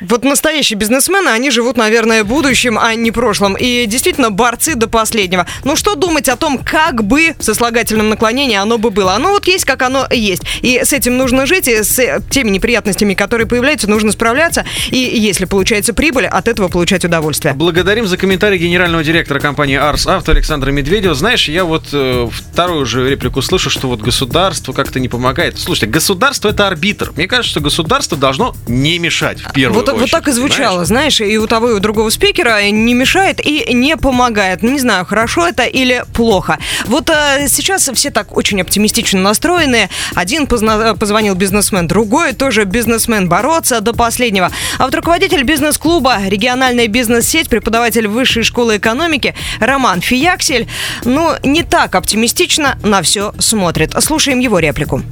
Вот 0.00 0.24
настоящие 0.24 0.78
бизнесмены, 0.78 1.28
они 1.28 1.50
живут, 1.50 1.76
наверное, 1.76 2.24
будущим, 2.24 2.78
а 2.78 2.94
не 2.94 3.10
прошлым. 3.12 3.54
И 3.54 3.86
действительно 3.86 4.30
борцы 4.30 4.74
до 4.74 4.88
последнего. 4.88 5.46
Ну 5.64 5.76
что 5.76 5.94
думать 5.94 6.28
о 6.28 6.36
том, 6.36 6.58
как 6.58 7.04
бы 7.04 7.34
в 7.38 7.44
сослагательном 7.44 8.08
наклонении 8.08 8.56
оно 8.56 8.78
бы 8.78 8.90
было? 8.90 9.14
Оно 9.14 9.30
вот 9.30 9.46
есть, 9.46 9.64
как 9.64 9.82
оно 9.82 10.06
есть. 10.10 10.42
И 10.60 10.80
с 10.84 10.92
этим 10.92 11.16
нужно 11.16 11.46
жить, 11.46 11.68
и 11.68 11.82
с 11.82 12.20
теми 12.30 12.50
неприятностями, 12.50 13.14
которые 13.14 13.46
появляются, 13.46 13.88
нужно 13.88 14.12
справляться. 14.12 14.64
И 14.90 14.96
если 14.96 15.44
получается 15.44 15.94
прибыль, 15.94 16.26
от 16.26 16.48
этого 16.48 16.68
получать 16.68 17.04
удовольствие. 17.04 17.54
Благодарим 17.54 18.06
за 18.06 18.16
комментарий 18.16 18.58
генерального 18.58 19.04
директора 19.04 19.40
компании 19.40 19.76
Арс 19.76 20.06
Авто 20.06 20.32
Александра 20.32 20.70
Медведева. 20.70 21.14
Знаешь, 21.14 21.48
я 21.48 21.64
вот 21.64 21.88
э, 21.92 22.28
вторую 22.30 22.86
же 22.86 23.08
реплику 23.08 23.42
слышу, 23.42 23.70
что 23.70 23.88
вот 23.88 24.00
государство 24.00 24.72
как-то 24.72 25.00
не 25.00 25.08
помогает. 25.08 25.58
Слушайте, 25.58 25.86
государство 25.86 26.48
это 26.48 26.66
арбитр. 26.66 27.12
Мне 27.16 27.28
кажется, 27.28 27.50
что 27.50 27.60
государство 27.60 28.16
должно 28.16 28.54
не 28.66 28.91
мешать 28.98 29.40
в 29.40 29.52
первую 29.52 29.80
Вот, 29.80 29.88
вот 29.88 29.96
очередь. 29.96 30.10
так 30.12 30.28
и 30.28 30.32
звучало, 30.32 30.84
знаешь, 30.84 31.20
и 31.20 31.38
у 31.38 31.46
того, 31.46 31.70
и 31.70 31.72
у 31.74 31.78
другого 31.80 32.10
спикера 32.10 32.62
не 32.70 32.94
мешает 32.94 33.40
и 33.44 33.72
не 33.72 33.96
помогает. 33.96 34.62
Ну, 34.62 34.70
Не 34.70 34.78
знаю, 34.78 35.04
хорошо 35.04 35.46
это 35.46 35.64
или 35.64 36.04
плохо. 36.14 36.58
Вот 36.86 37.10
э, 37.10 37.46
сейчас 37.48 37.88
все 37.94 38.10
так 38.10 38.36
очень 38.36 38.60
оптимистично 38.60 39.20
настроены. 39.20 39.88
Один 40.14 40.46
позна- 40.46 40.94
позвонил 40.96 41.34
бизнесмен, 41.34 41.86
другой 41.86 42.32
тоже 42.32 42.64
бизнесмен 42.64 43.28
бороться 43.28 43.80
до 43.80 43.92
последнего. 43.92 44.50
А 44.78 44.84
вот 44.84 44.94
руководитель 44.94 45.42
бизнес-клуба 45.44 46.18
«Региональная 46.26 46.88
бизнес-сеть», 46.88 47.48
преподаватель 47.48 48.08
Высшей 48.08 48.42
школы 48.42 48.76
экономики 48.76 49.34
Роман 49.60 50.00
Фияксель, 50.00 50.66
ну, 51.04 51.32
не 51.42 51.62
так 51.62 51.94
оптимистично 51.94 52.78
на 52.82 53.02
все 53.02 53.32
смотрит. 53.38 53.94
Слушаем 54.00 54.38
его 54.40 54.58
реплику. 54.58 55.02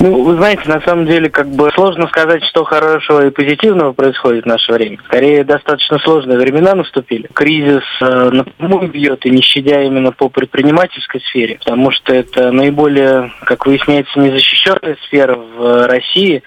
Ну, 0.00 0.22
вы 0.22 0.36
знаете, 0.36 0.62
на 0.66 0.80
самом 0.82 1.06
деле, 1.06 1.28
как 1.28 1.48
бы 1.48 1.70
сложно 1.72 2.06
сказать, 2.08 2.44
что 2.44 2.64
хорошего 2.64 3.26
и 3.26 3.30
позитивного 3.30 3.92
происходит 3.92 4.44
в 4.44 4.48
наше 4.48 4.72
время. 4.72 4.98
Скорее, 5.04 5.44
достаточно 5.44 5.98
сложные 5.98 6.38
времена 6.38 6.74
наступили. 6.74 7.28
Кризис 7.32 7.82
э, 8.00 8.30
напрямую 8.30 8.88
бьет 8.88 9.26
и 9.26 9.30
не 9.30 9.42
щадя 9.42 9.82
именно 9.82 10.12
по 10.12 10.28
предпринимательской 10.28 11.20
сфере, 11.22 11.58
потому 11.58 11.90
что 11.90 12.14
это 12.14 12.52
наиболее, 12.52 13.32
как 13.44 13.66
выясняется, 13.66 14.20
незащищенная 14.20 14.96
сфера 15.06 15.34
в 15.34 15.62
э, 15.62 15.86
России, 15.86 16.42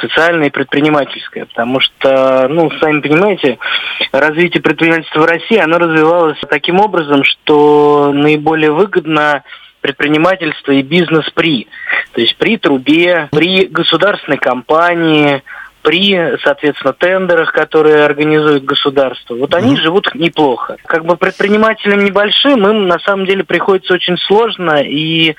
социальная 0.00 0.48
и 0.48 0.50
предпринимательская, 0.50 1.44
потому 1.46 1.80
что, 1.80 2.48
ну, 2.48 2.70
сами 2.80 3.00
понимаете, 3.00 3.58
развитие 4.12 4.62
предпринимательства 4.62 5.20
в 5.20 5.26
России, 5.26 5.58
оно 5.58 5.78
развивалось 5.78 6.38
таким 6.48 6.80
образом, 6.80 7.22
что 7.22 8.12
наиболее 8.12 8.72
выгодно 8.72 9.44
предпринимательство 9.84 10.72
и 10.72 10.80
бизнес 10.80 11.28
при. 11.34 11.68
То 12.12 12.22
есть 12.22 12.38
при 12.38 12.56
трубе, 12.56 13.28
при 13.30 13.66
государственной 13.66 14.38
компании, 14.38 15.42
при, 15.82 16.38
соответственно, 16.42 16.94
тендерах, 16.94 17.52
которые 17.52 18.02
организует 18.02 18.64
государство. 18.64 19.34
Вот 19.34 19.54
они 19.54 19.76
живут 19.76 20.14
неплохо. 20.14 20.78
Как 20.86 21.04
бы 21.04 21.18
предпринимателям 21.18 22.02
небольшим 22.02 22.66
им 22.66 22.88
на 22.88 22.98
самом 23.00 23.26
деле 23.26 23.44
приходится 23.44 23.92
очень 23.92 24.16
сложно 24.16 24.80
и 24.80 25.36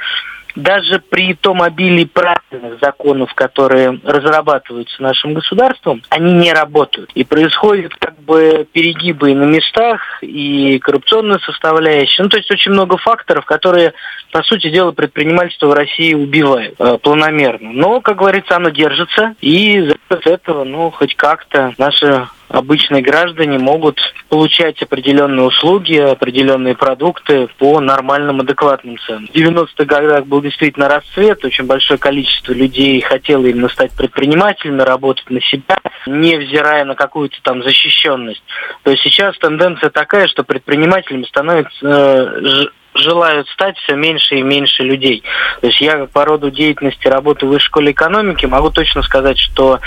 даже 0.55 0.99
при 0.99 1.33
том 1.33 1.61
обилии 1.61 2.05
правильных 2.05 2.79
законов, 2.79 3.33
которые 3.33 3.99
разрабатываются 4.03 5.01
нашим 5.01 5.33
государством, 5.33 6.01
они 6.09 6.33
не 6.33 6.53
работают. 6.53 7.11
И 7.13 7.23
происходят 7.23 7.93
как 7.95 8.17
бы 8.19 8.67
перегибы 8.71 9.31
и 9.31 9.35
на 9.35 9.43
местах, 9.43 10.01
и 10.21 10.79
коррупционная 10.79 11.39
составляющая. 11.39 12.23
Ну, 12.23 12.29
то 12.29 12.37
есть 12.37 12.49
очень 12.51 12.71
много 12.71 12.97
факторов, 12.97 13.45
которые, 13.45 13.93
по 14.31 14.43
сути 14.43 14.69
дела, 14.69 14.91
предпринимательство 14.91 15.67
в 15.67 15.73
России 15.73 16.13
убивают 16.13 16.75
э, 16.79 16.97
планомерно. 17.01 17.71
Но, 17.73 18.01
как 18.01 18.17
говорится, 18.17 18.55
оно 18.55 18.69
держится, 18.69 19.35
и 19.41 19.81
за 19.81 19.95
счет 20.09 20.27
этого, 20.27 20.63
ну, 20.63 20.91
хоть 20.91 21.15
как-то 21.15 21.73
наши 21.77 22.27
обычные 22.55 23.01
граждане 23.01 23.59
могут 23.59 23.99
получать 24.29 24.81
определенные 24.81 25.45
услуги, 25.45 25.95
определенные 25.95 26.75
продукты 26.75 27.47
по 27.57 27.81
нормальным, 27.81 28.39
адекватным 28.39 28.97
ценам. 28.99 29.27
В 29.27 29.35
90-х 29.35 29.83
годах 29.85 30.25
был 30.25 30.41
действительно 30.41 30.87
расцвет, 30.87 31.43
очень 31.43 31.65
большое 31.65 31.99
количество 31.99 32.53
людей 32.53 33.01
хотело 33.01 33.45
именно 33.45 33.67
стать 33.67 33.91
предпринимателями, 33.91 34.81
работать 34.81 35.29
на 35.29 35.41
себя, 35.41 35.77
невзирая 36.07 36.85
на 36.85 36.95
какую-то 36.95 37.37
там 37.43 37.61
защищенность. 37.61 38.43
То 38.83 38.91
есть 38.91 39.03
сейчас 39.03 39.37
тенденция 39.37 39.89
такая, 39.89 40.27
что 40.27 40.43
предпринимателями 40.43 41.23
становятся 41.23 41.85
э, 41.85 42.65
желают 42.95 43.47
стать 43.49 43.77
все 43.79 43.95
меньше 43.95 44.35
и 44.35 44.41
меньше 44.41 44.83
людей. 44.83 45.23
То 45.61 45.67
есть 45.67 45.81
я 45.81 46.05
по 46.05 46.25
роду 46.25 46.49
деятельности 46.49 47.07
работаю 47.07 47.49
в 47.49 47.53
высшей 47.53 47.67
школе 47.67 47.91
экономики, 47.91 48.45
могу 48.45 48.69
точно 48.71 49.03
сказать, 49.03 49.37
что 49.37 49.79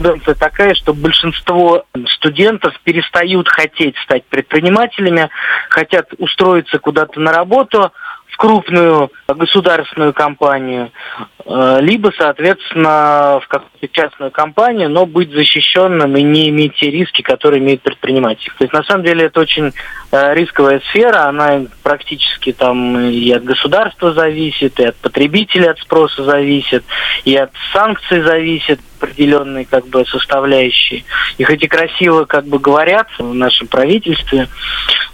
тенденция 0.00 0.34
такая, 0.34 0.74
что 0.74 0.94
большинство 0.94 1.84
студентов 2.08 2.74
перестают 2.84 3.48
хотеть 3.48 3.96
стать 3.98 4.24
предпринимателями, 4.24 5.28
хотят 5.68 6.08
устроиться 6.18 6.78
куда-то 6.78 7.20
на 7.20 7.32
работу 7.32 7.92
в 8.30 8.36
крупную 8.36 9.10
государственную 9.28 10.12
компанию, 10.12 10.92
э, 11.44 11.78
либо, 11.80 12.12
соответственно, 12.16 13.40
в 13.42 13.48
какую-то 13.48 13.88
частную 13.88 14.30
компанию, 14.30 14.88
но 14.88 15.06
быть 15.06 15.30
защищенным 15.32 16.16
и 16.16 16.22
не 16.22 16.48
иметь 16.48 16.76
те 16.76 16.90
риски, 16.90 17.22
которые 17.22 17.60
имеет 17.60 17.82
предприниматель. 17.82 18.50
То 18.58 18.64
есть, 18.64 18.72
на 18.72 18.82
самом 18.84 19.04
деле, 19.04 19.26
это 19.26 19.40
очень 19.40 19.72
э, 20.12 20.34
рисковая 20.34 20.80
сфера, 20.90 21.24
она 21.24 21.62
практически 21.82 22.52
там 22.52 22.98
и 22.98 23.30
от 23.32 23.44
государства 23.44 24.12
зависит, 24.12 24.78
и 24.80 24.84
от 24.84 24.96
потребителя 24.96 25.70
от 25.70 25.78
спроса 25.78 26.24
зависит, 26.24 26.84
и 27.24 27.36
от 27.36 27.50
санкций 27.72 28.22
зависит 28.22 28.80
определенные 29.00 29.64
как 29.64 29.86
бы 29.86 30.04
составляющие. 30.06 31.04
И 31.38 31.44
хоть 31.44 31.62
и 31.62 31.68
красиво 31.68 32.24
как 32.24 32.46
бы 32.46 32.58
говорят 32.58 33.08
в 33.18 33.34
нашем 33.34 33.66
правительстве, 33.66 34.48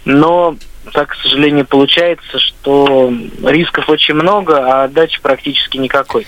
но 0.05 0.55
так, 0.93 1.09
к 1.09 1.15
сожалению, 1.15 1.65
получается, 1.65 2.39
что 2.39 3.13
рисков 3.43 3.89
очень 3.89 4.15
много, 4.15 4.57
а 4.57 4.83
отдачи 4.85 5.19
практически 5.21 5.77
никакой. 5.77 6.25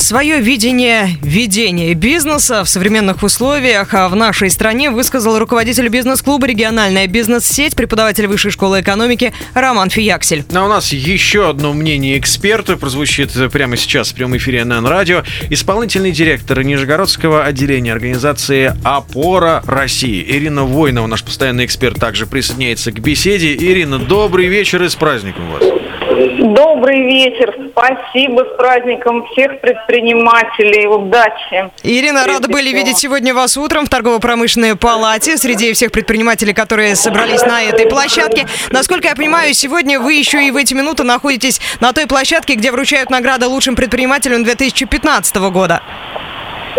Свое 0.00 0.40
видение 0.40 1.10
ведения 1.22 1.92
бизнеса 1.92 2.64
в 2.64 2.68
современных 2.68 3.22
условиях 3.22 3.92
а 3.92 4.08
в 4.08 4.16
нашей 4.16 4.48
стране 4.50 4.90
высказал 4.90 5.38
руководитель 5.38 5.88
бизнес-клуба 5.88 6.46
«Региональная 6.46 7.06
бизнес-сеть», 7.06 7.76
преподаватель 7.76 8.26
Высшей 8.26 8.50
школы 8.50 8.80
экономики 8.80 9.34
Роман 9.52 9.90
Фияксель. 9.90 10.44
А 10.54 10.64
у 10.64 10.68
нас 10.68 10.92
еще 10.92 11.50
одно 11.50 11.74
мнение 11.74 12.18
эксперта 12.18 12.78
прозвучит 12.78 13.30
прямо 13.52 13.76
сейчас 13.76 14.10
в 14.10 14.14
прямом 14.14 14.38
эфире 14.38 14.64
НН 14.64 14.86
Радио. 14.86 15.22
Исполнительный 15.50 16.12
директор 16.12 16.62
Нижегородского 16.62 17.44
отделения 17.44 17.92
организации 17.92 18.74
«Опора 18.82 19.62
России» 19.66 20.24
Ирина 20.26 20.64
Войнова, 20.64 21.06
наш 21.08 21.22
постоянный 21.22 21.66
эксперт, 21.66 22.00
также 22.00 22.26
присоединяется 22.26 22.90
к 22.90 22.98
беседе. 23.00 23.54
Ирина, 23.54 23.89
добрый 23.98 24.46
вечер 24.46 24.82
и 24.82 24.88
с 24.88 24.94
праздником 24.94 25.50
вас. 25.50 25.62
Добрый 26.10 27.02
вечер. 27.02 27.54
Спасибо 27.70 28.40
с 28.40 28.56
праздником 28.56 29.24
всех 29.26 29.60
предпринимателей. 29.60 30.86
Удачи. 30.86 31.70
Ирина, 31.82 32.26
рада 32.26 32.48
были 32.48 32.70
видеть 32.70 32.98
сегодня 32.98 33.32
вас 33.32 33.56
утром 33.56 33.86
в 33.86 33.88
торгово-промышленной 33.88 34.76
палате 34.76 35.36
среди 35.36 35.72
всех 35.72 35.92
предпринимателей, 35.92 36.52
которые 36.52 36.96
собрались 36.96 37.42
на 37.42 37.62
этой 37.62 37.86
площадке. 37.86 38.46
Насколько 38.70 39.08
я 39.08 39.14
понимаю, 39.14 39.54
сегодня 39.54 40.00
вы 40.00 40.14
еще 40.14 40.44
и 40.46 40.50
в 40.50 40.56
эти 40.56 40.74
минуты 40.74 41.04
находитесь 41.04 41.60
на 41.80 41.92
той 41.92 42.06
площадке, 42.06 42.54
где 42.54 42.72
вручают 42.72 43.10
награды 43.10 43.46
лучшим 43.46 43.76
предпринимателям 43.76 44.44
2015 44.44 45.36
года. 45.50 45.82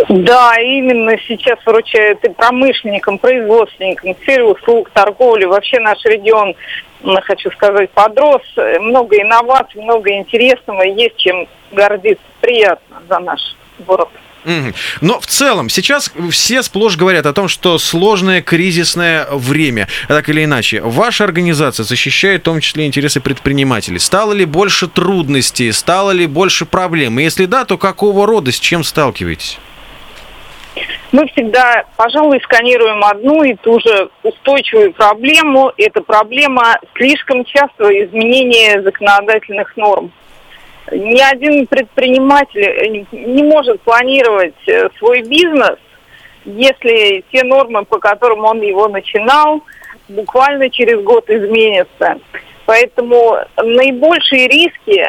Да, 0.09 0.55
именно 0.59 1.15
сейчас 1.27 1.59
вручают 1.65 2.23
и 2.23 2.29
промышленникам, 2.29 3.17
производственникам, 3.17 4.15
сфере 4.21 4.43
услуг, 4.43 4.89
торговли. 4.93 5.45
Вообще 5.45 5.79
наш 5.79 6.03
регион, 6.05 6.55
хочу 7.23 7.51
сказать, 7.51 7.89
подрос. 7.91 8.41
Много 8.79 9.17
инноваций, 9.21 9.81
много 9.81 10.11
интересного. 10.11 10.83
Есть 10.83 11.17
чем 11.17 11.47
гордиться. 11.71 12.23
Приятно 12.41 13.01
за 13.07 13.19
наш 13.19 13.39
город. 13.79 14.09
Но 15.01 15.19
в 15.19 15.27
целом, 15.27 15.69
сейчас 15.69 16.11
все 16.31 16.63
сплошь 16.63 16.97
говорят 16.97 17.27
о 17.27 17.33
том, 17.33 17.47
что 17.47 17.77
сложное 17.77 18.41
кризисное 18.41 19.27
время, 19.29 19.87
так 20.07 20.29
или 20.29 20.43
иначе. 20.45 20.81
Ваша 20.81 21.25
организация 21.25 21.83
защищает 21.83 22.41
в 22.41 22.45
том 22.45 22.59
числе 22.59 22.87
интересы 22.87 23.19
предпринимателей. 23.19 23.99
Стало 23.99 24.33
ли 24.33 24.45
больше 24.45 24.87
трудностей, 24.87 25.71
стало 25.71 26.09
ли 26.09 26.25
больше 26.25 26.65
проблем? 26.65 27.19
И 27.19 27.23
если 27.23 27.45
да, 27.45 27.65
то 27.65 27.77
какого 27.77 28.25
рода, 28.25 28.51
с 28.51 28.59
чем 28.59 28.83
сталкиваетесь? 28.83 29.59
Мы 31.11 31.27
всегда, 31.27 31.83
пожалуй, 31.97 32.39
сканируем 32.41 33.03
одну 33.03 33.43
и 33.43 33.55
ту 33.55 33.79
же 33.81 34.09
устойчивую 34.23 34.93
проблему. 34.93 35.71
Это 35.77 36.01
проблема 36.01 36.79
слишком 36.95 37.43
частого 37.43 37.89
изменения 38.05 38.81
законодательных 38.81 39.75
норм. 39.75 40.11
Ни 40.91 41.21
один 41.21 41.67
предприниматель 41.67 42.63
э, 42.63 42.87
не 43.11 43.43
может 43.43 43.81
планировать 43.81 44.55
э, 44.67 44.89
свой 44.97 45.21
бизнес, 45.21 45.77
если 46.45 47.23
те 47.31 47.43
нормы, 47.43 47.85
по 47.85 47.99
которым 47.99 48.45
он 48.45 48.61
его 48.61 48.87
начинал, 48.87 49.61
буквально 50.09 50.69
через 50.69 51.01
год 51.01 51.29
изменятся. 51.29 52.19
Поэтому 52.65 53.37
наибольшие 53.57 54.47
риски 54.47 55.05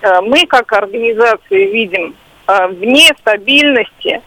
э, 0.00 0.20
мы 0.22 0.46
как 0.46 0.72
организации 0.72 1.66
видим 1.70 2.16
в 2.46 2.84
нестабильности, 2.84 4.20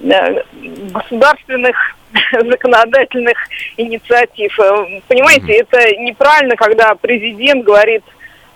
государственных 0.00 1.76
законодательных 2.32 3.36
инициатив. 3.76 4.58
Э, 4.58 5.00
Понимаете, 5.08 5.52
это 5.54 5.78
неправильно, 5.96 6.56
когда 6.56 6.94
президент 6.94 7.64
говорит 7.64 8.02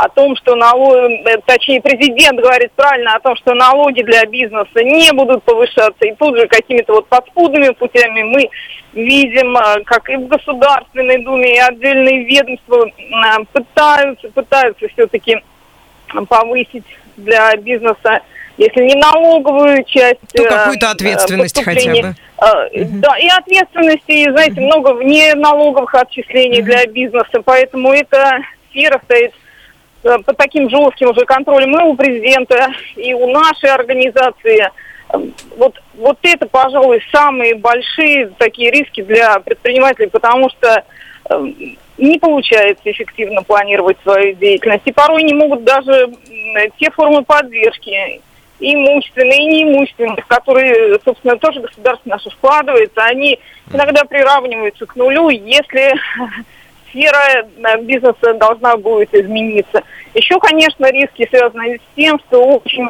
о 0.02 0.08
том, 0.08 0.34
что 0.36 0.56
налоги, 0.56 1.22
э, 1.28 1.38
точнее, 1.46 1.80
президент 1.80 2.40
говорит 2.40 2.72
правильно 2.72 3.14
о 3.14 3.20
том, 3.20 3.36
что 3.36 3.54
налоги 3.54 4.02
для 4.02 4.24
бизнеса 4.26 4.82
не 4.82 5.12
будут 5.12 5.44
повышаться. 5.44 6.04
И 6.04 6.14
тут 6.14 6.36
же 6.36 6.48
какими-то 6.48 6.94
вот 6.94 7.06
подспудными 7.06 7.70
путями 7.72 8.22
мы 8.22 8.48
видим, 8.92 9.56
э, 9.56 9.82
как 9.84 10.08
и 10.10 10.16
в 10.16 10.26
Государственной 10.26 11.22
Думе, 11.22 11.54
и 11.54 11.58
отдельные 11.58 12.24
ведомства 12.24 12.86
э, 12.86 13.44
пытаются, 13.52 14.28
пытаются 14.30 14.88
все-таки 14.88 15.42
повысить 16.28 16.84
для 17.16 17.54
бизнеса, 17.56 18.22
если 18.62 18.82
не 18.82 18.94
налоговую 18.94 19.84
часть. 19.84 20.20
То 20.32 20.42
э, 20.42 20.48
какую-то 20.48 20.86
э, 20.86 20.90
ответственность 20.90 21.62
хотя 21.62 21.90
бы. 21.90 22.14
э, 22.70 22.84
Да, 22.84 23.18
и 23.18 23.28
ответственности, 23.28 24.12
и, 24.12 24.30
знаете, 24.30 24.60
много 24.60 24.94
вне 24.94 25.34
налоговых 25.34 25.94
отчислений 25.94 26.62
для 26.62 26.86
бизнеса, 26.86 27.42
поэтому 27.44 27.92
эта 27.92 28.38
сфера 28.70 29.00
стоит 29.04 29.32
под 30.02 30.36
таким 30.36 30.68
жестким 30.68 31.10
уже 31.10 31.24
контролем 31.24 31.78
и 31.78 31.82
у 31.84 31.94
президента, 31.94 32.72
и 32.96 33.14
у 33.14 33.30
нашей 33.30 33.70
организации. 33.70 34.68
Вот, 35.56 35.80
вот 35.94 36.18
это, 36.22 36.46
пожалуй, 36.46 37.02
самые 37.12 37.54
большие 37.54 38.32
такие 38.38 38.70
риски 38.70 39.02
для 39.02 39.38
предпринимателей, 39.38 40.08
потому 40.08 40.48
что 40.50 40.84
не 41.98 42.18
получается 42.18 42.90
эффективно 42.90 43.42
планировать 43.42 43.96
свою 44.02 44.34
деятельность. 44.34 44.82
И 44.86 44.92
порой 44.92 45.22
не 45.22 45.34
могут 45.34 45.62
даже 45.62 46.10
те 46.80 46.90
формы 46.90 47.22
поддержки, 47.22 48.20
имущественные, 48.62 49.38
и 49.38 49.46
неимущественные, 49.46 50.22
в 50.22 50.26
которые, 50.26 50.98
собственно, 51.04 51.36
тоже 51.36 51.60
государство 51.60 52.08
наше 52.08 52.30
вкладывается, 52.30 53.02
они 53.04 53.38
иногда 53.72 54.04
приравниваются 54.04 54.86
к 54.86 54.96
нулю, 54.96 55.28
если 55.28 55.94
сфера 56.88 57.44
э, 57.44 57.82
бизнеса 57.82 58.34
должна 58.34 58.76
будет 58.76 59.12
измениться. 59.14 59.82
Еще, 60.14 60.38
конечно, 60.38 60.90
риски 60.90 61.26
связаны 61.28 61.76
с 61.76 61.96
тем, 61.96 62.18
что 62.20 62.42
очень 62.44 62.88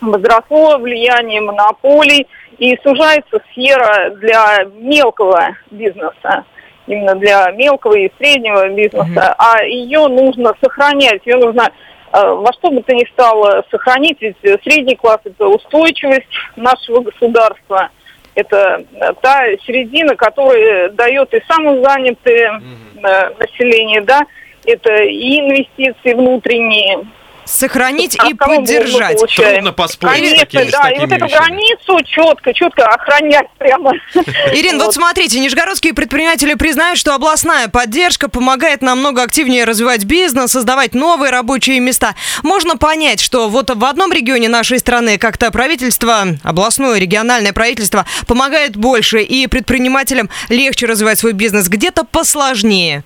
возросло 0.00 0.78
влияние 0.78 1.40
монополий 1.40 2.26
и 2.58 2.78
сужается 2.82 3.40
сфера 3.52 4.10
для 4.16 4.64
мелкого 4.74 5.56
бизнеса, 5.70 6.44
именно 6.86 7.14
для 7.14 7.50
мелкого 7.52 7.94
и 7.94 8.10
среднего 8.18 8.68
бизнеса, 8.68 9.34
а 9.38 9.62
ее 9.62 10.08
нужно 10.08 10.54
сохранять, 10.62 11.24
ее 11.26 11.36
нужно 11.36 11.70
во 12.12 12.52
что 12.54 12.70
бы 12.70 12.82
то 12.82 12.92
ни 12.92 13.04
стало 13.12 13.64
сохранить, 13.70 14.20
ведь 14.20 14.36
средний 14.62 14.96
класс 14.96 15.20
это 15.24 15.46
устойчивость 15.46 16.26
нашего 16.56 17.00
государства, 17.00 17.90
это 18.34 18.84
э, 18.92 19.12
та 19.22 19.44
середина, 19.66 20.16
которая 20.16 20.90
дает 20.90 21.32
и 21.34 21.42
самозанятые 21.48 22.60
э, 22.96 23.30
население, 23.38 24.00
да, 24.02 24.26
это 24.64 25.02
и 25.02 25.40
инвестиции 25.40 26.14
внутренние, 26.14 27.06
Сохранить 27.50 28.16
а 28.18 28.28
и 28.28 28.34
поддержать. 28.34 29.18
Трудно 29.34 29.72
поспорить 29.72 30.16
с 30.16 30.20
Конечно, 30.20 30.46
такими- 30.46 30.68
с 30.68 30.72
да, 30.72 30.78
и 30.78 30.82
такими 30.82 31.00
вот 31.00 31.12
эту 31.12 31.24
вещами. 31.26 31.44
границу 31.46 32.04
четко, 32.04 32.54
четко 32.54 32.86
охранять 32.86 33.46
прямо. 33.58 33.92
Ирин, 34.52 34.78
вот 34.78 34.94
смотрите, 34.94 35.40
нижегородские 35.40 35.92
предприниматели 35.92 36.54
признают, 36.54 36.98
что 36.98 37.14
областная 37.14 37.68
поддержка 37.68 38.28
помогает 38.28 38.82
намного 38.82 39.22
активнее 39.22 39.64
развивать 39.64 40.04
бизнес, 40.04 40.52
создавать 40.52 40.94
новые 40.94 41.30
рабочие 41.30 41.80
места. 41.80 42.14
Можно 42.42 42.76
понять, 42.76 43.20
что 43.20 43.48
вот 43.48 43.70
в 43.74 43.84
одном 43.84 44.12
регионе 44.12 44.48
нашей 44.48 44.78
страны 44.78 45.18
как-то 45.18 45.50
правительство, 45.50 46.24
областное, 46.44 46.98
региональное 46.98 47.52
правительство 47.52 48.06
помогает 48.26 48.76
больше, 48.76 49.22
и 49.22 49.46
предпринимателям 49.48 50.30
легче 50.48 50.86
развивать 50.86 51.18
свой 51.18 51.32
бизнес. 51.32 51.68
Где-то 51.68 52.04
посложнее. 52.04 53.02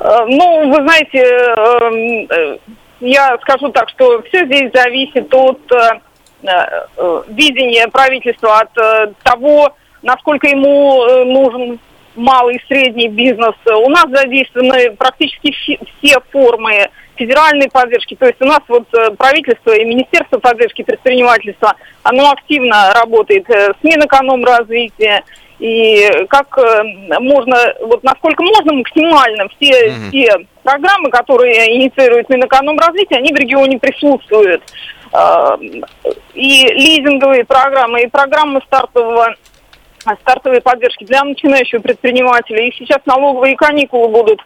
Э, 0.00 0.24
Ну, 0.26 0.68
вы 0.70 0.82
знаете, 0.82 1.18
э, 1.18 2.26
э, 2.30 2.58
я 3.00 3.36
скажу 3.42 3.68
так, 3.70 3.88
что 3.90 4.22
все 4.22 4.44
здесь 4.46 4.70
зависит 4.72 5.32
от 5.34 5.60
видения 7.28 7.86
правительства, 7.88 8.60
от 8.60 8.72
того, 9.22 9.74
насколько 10.00 10.46
ему 10.48 11.04
нужен 11.26 11.78
малый 12.16 12.56
и 12.56 12.66
средний 12.66 13.08
бизнес. 13.08 13.54
У 13.66 13.90
нас 13.90 14.06
задействованы 14.08 14.92
практически 14.96 15.52
все- 15.52 16.18
формы 16.32 16.88
федеральной 17.16 17.68
поддержки. 17.68 18.16
То 18.16 18.26
есть 18.26 18.40
у 18.40 18.46
нас 18.46 18.60
вот 18.68 18.88
правительство 19.18 19.72
и 19.72 19.84
Министерство 19.84 20.38
поддержки 20.38 20.82
предпринимательства, 20.82 21.74
оно 22.04 22.30
активно 22.30 22.94
работает 22.94 23.44
с 23.50 23.76
Минэкономразвития. 23.82 25.24
И 25.60 26.24
как 26.28 26.58
э, 26.58 26.82
можно, 27.20 27.74
вот 27.82 28.02
насколько 28.02 28.42
можно 28.42 28.72
максимально 28.72 29.46
все, 29.50 29.94
все 30.08 30.46
программы, 30.62 31.10
которые 31.10 31.76
инициирует 31.76 32.30
Минэкономразвитие, 32.30 33.18
они 33.18 33.32
в 33.32 33.36
регионе 33.36 33.78
присутствуют. 33.78 34.62
Э, 35.12 35.56
И 36.34 36.66
лизинговые 36.66 37.44
программы, 37.44 38.02
и 38.02 38.08
программы 38.08 38.62
стартового 38.66 39.34
стартовой 40.22 40.62
поддержки 40.62 41.04
для 41.04 41.22
начинающего 41.22 41.80
предпринимателя. 41.80 42.66
И 42.66 42.72
сейчас 42.72 43.00
налоговые 43.04 43.54
каникулы 43.54 44.08
будут 44.08 44.40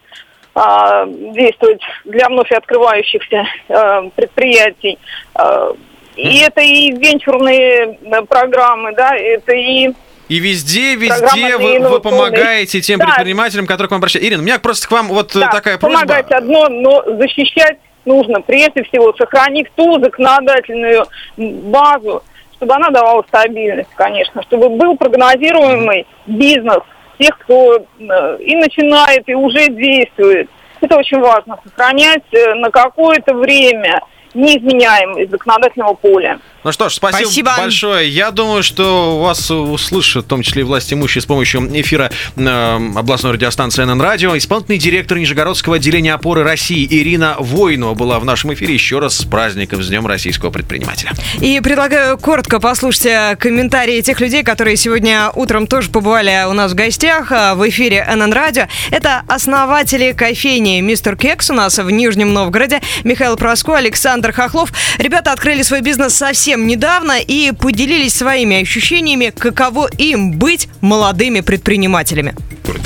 а, 0.54 1.06
действовать 1.06 1.80
для 2.04 2.28
вновь 2.28 2.50
открывающихся 2.50 3.44
а, 3.68 4.02
предприятий. 4.16 4.98
А, 5.34 5.72
и 6.16 6.38
это 6.40 6.60
и 6.60 6.92
венчурные 6.92 7.98
э, 8.00 8.22
программы, 8.22 8.92
да, 8.94 9.16
это 9.16 9.52
и 9.52 9.92
И 10.28 10.38
везде, 10.38 10.94
везде 10.94 11.56
вы, 11.58 11.80
вы 11.80 12.00
помогаете 12.00 12.80
тем 12.80 12.98
Да. 12.98 13.06
предпринимателям, 13.06 13.66
которые 13.66 13.88
к 13.88 13.90
вам 13.92 13.98
обращаются. 13.98 14.28
Ирина, 14.28 14.42
у 14.42 14.44
меня 14.44 14.58
просто 14.58 14.88
к 14.88 14.90
вам 14.90 15.08
вот 15.08 15.36
э, 15.36 15.40
Да, 15.40 15.48
такая 15.50 15.78
просьба. 15.78 16.00
помогать 16.00 16.30
одно, 16.30 16.68
но 16.68 17.02
защищать 17.18 17.78
нужно 18.06 18.40
прежде 18.40 18.82
всего, 18.84 19.12
сохранив 19.14 19.68
ту 19.76 19.98
законодательную 20.02 21.06
базу, 21.36 22.22
чтобы 22.56 22.74
она 22.74 22.90
давала 22.90 23.22
стабильность, 23.28 23.90
конечно, 23.96 24.42
чтобы 24.42 24.70
был 24.70 24.96
прогнозируемый 24.96 26.06
бизнес 26.26 26.80
тех, 27.18 27.38
кто 27.38 27.76
э, 27.78 28.38
и 28.40 28.56
начинает, 28.56 29.28
и 29.28 29.34
уже 29.34 29.68
действует. 29.68 30.48
Это 30.80 30.96
очень 30.96 31.20
важно, 31.20 31.58
сохранять 31.64 32.22
э, 32.32 32.54
на 32.54 32.70
какое-то 32.70 33.34
время 33.34 34.00
неизменяемость 34.34 35.30
законодательного 35.30 35.94
поля. 35.94 36.38
Ну 36.64 36.72
что 36.72 36.88
ж, 36.88 36.94
спасибо, 36.94 37.26
Спасибо. 37.26 37.52
большое. 37.58 38.08
Я 38.08 38.30
думаю, 38.30 38.62
что 38.62 39.20
вас 39.20 39.50
услышат, 39.50 40.24
в 40.24 40.28
том 40.28 40.40
числе 40.40 40.62
и 40.62 40.64
власти 40.64 40.94
имущие, 40.94 41.20
с 41.20 41.26
помощью 41.26 41.68
эфира 41.78 42.10
э, 42.36 42.90
областной 42.96 43.32
радиостанции 43.32 43.84
НН 43.84 44.00
Радио. 44.00 44.34
Исполнительный 44.34 44.78
директор 44.78 45.18
Нижегородского 45.18 45.76
отделения 45.76 46.14
опоры 46.14 46.42
России 46.42 46.86
Ирина 46.90 47.36
Войнова 47.38 47.92
была 47.92 48.18
в 48.18 48.24
нашем 48.24 48.54
эфире. 48.54 48.72
Еще 48.72 48.98
раз 48.98 49.14
с 49.18 49.24
праздником, 49.24 49.82
с 49.82 49.88
Днем 49.88 50.06
российского 50.06 50.50
предпринимателя. 50.50 51.12
И 51.38 51.60
предлагаю 51.60 52.16
коротко 52.16 52.58
послушать 52.60 53.06
э, 53.06 53.36
комментарии 53.38 54.00
тех 54.00 54.18
людей, 54.20 54.42
которые 54.42 54.78
сегодня 54.78 55.30
утром 55.34 55.66
тоже 55.66 55.90
побывали 55.90 56.46
у 56.48 56.54
нас 56.54 56.72
в 56.72 56.74
гостях 56.74 57.30
э, 57.30 57.52
в 57.54 57.68
эфире 57.68 58.06
НН 58.10 58.32
Радио. 58.32 58.68
Это 58.90 59.22
основатели 59.28 60.12
кофейни 60.12 60.80
«Мистер 60.80 61.14
Кекс» 61.16 61.50
у 61.50 61.52
нас 61.52 61.78
в 61.78 61.90
Нижнем 61.90 62.32
Новгороде. 62.32 62.80
Михаил 63.04 63.36
Проско, 63.36 63.76
Александр 63.76 64.32
Хохлов. 64.32 64.72
Ребята 64.96 65.30
открыли 65.32 65.60
свой 65.60 65.82
бизнес 65.82 66.14
совсем 66.14 66.53
недавно 66.56 67.18
и 67.20 67.52
поделились 67.52 68.14
своими 68.14 68.62
ощущениями, 68.62 69.32
каково 69.36 69.88
им 69.98 70.32
быть 70.32 70.68
молодыми 70.80 71.40
предпринимателями. 71.40 72.34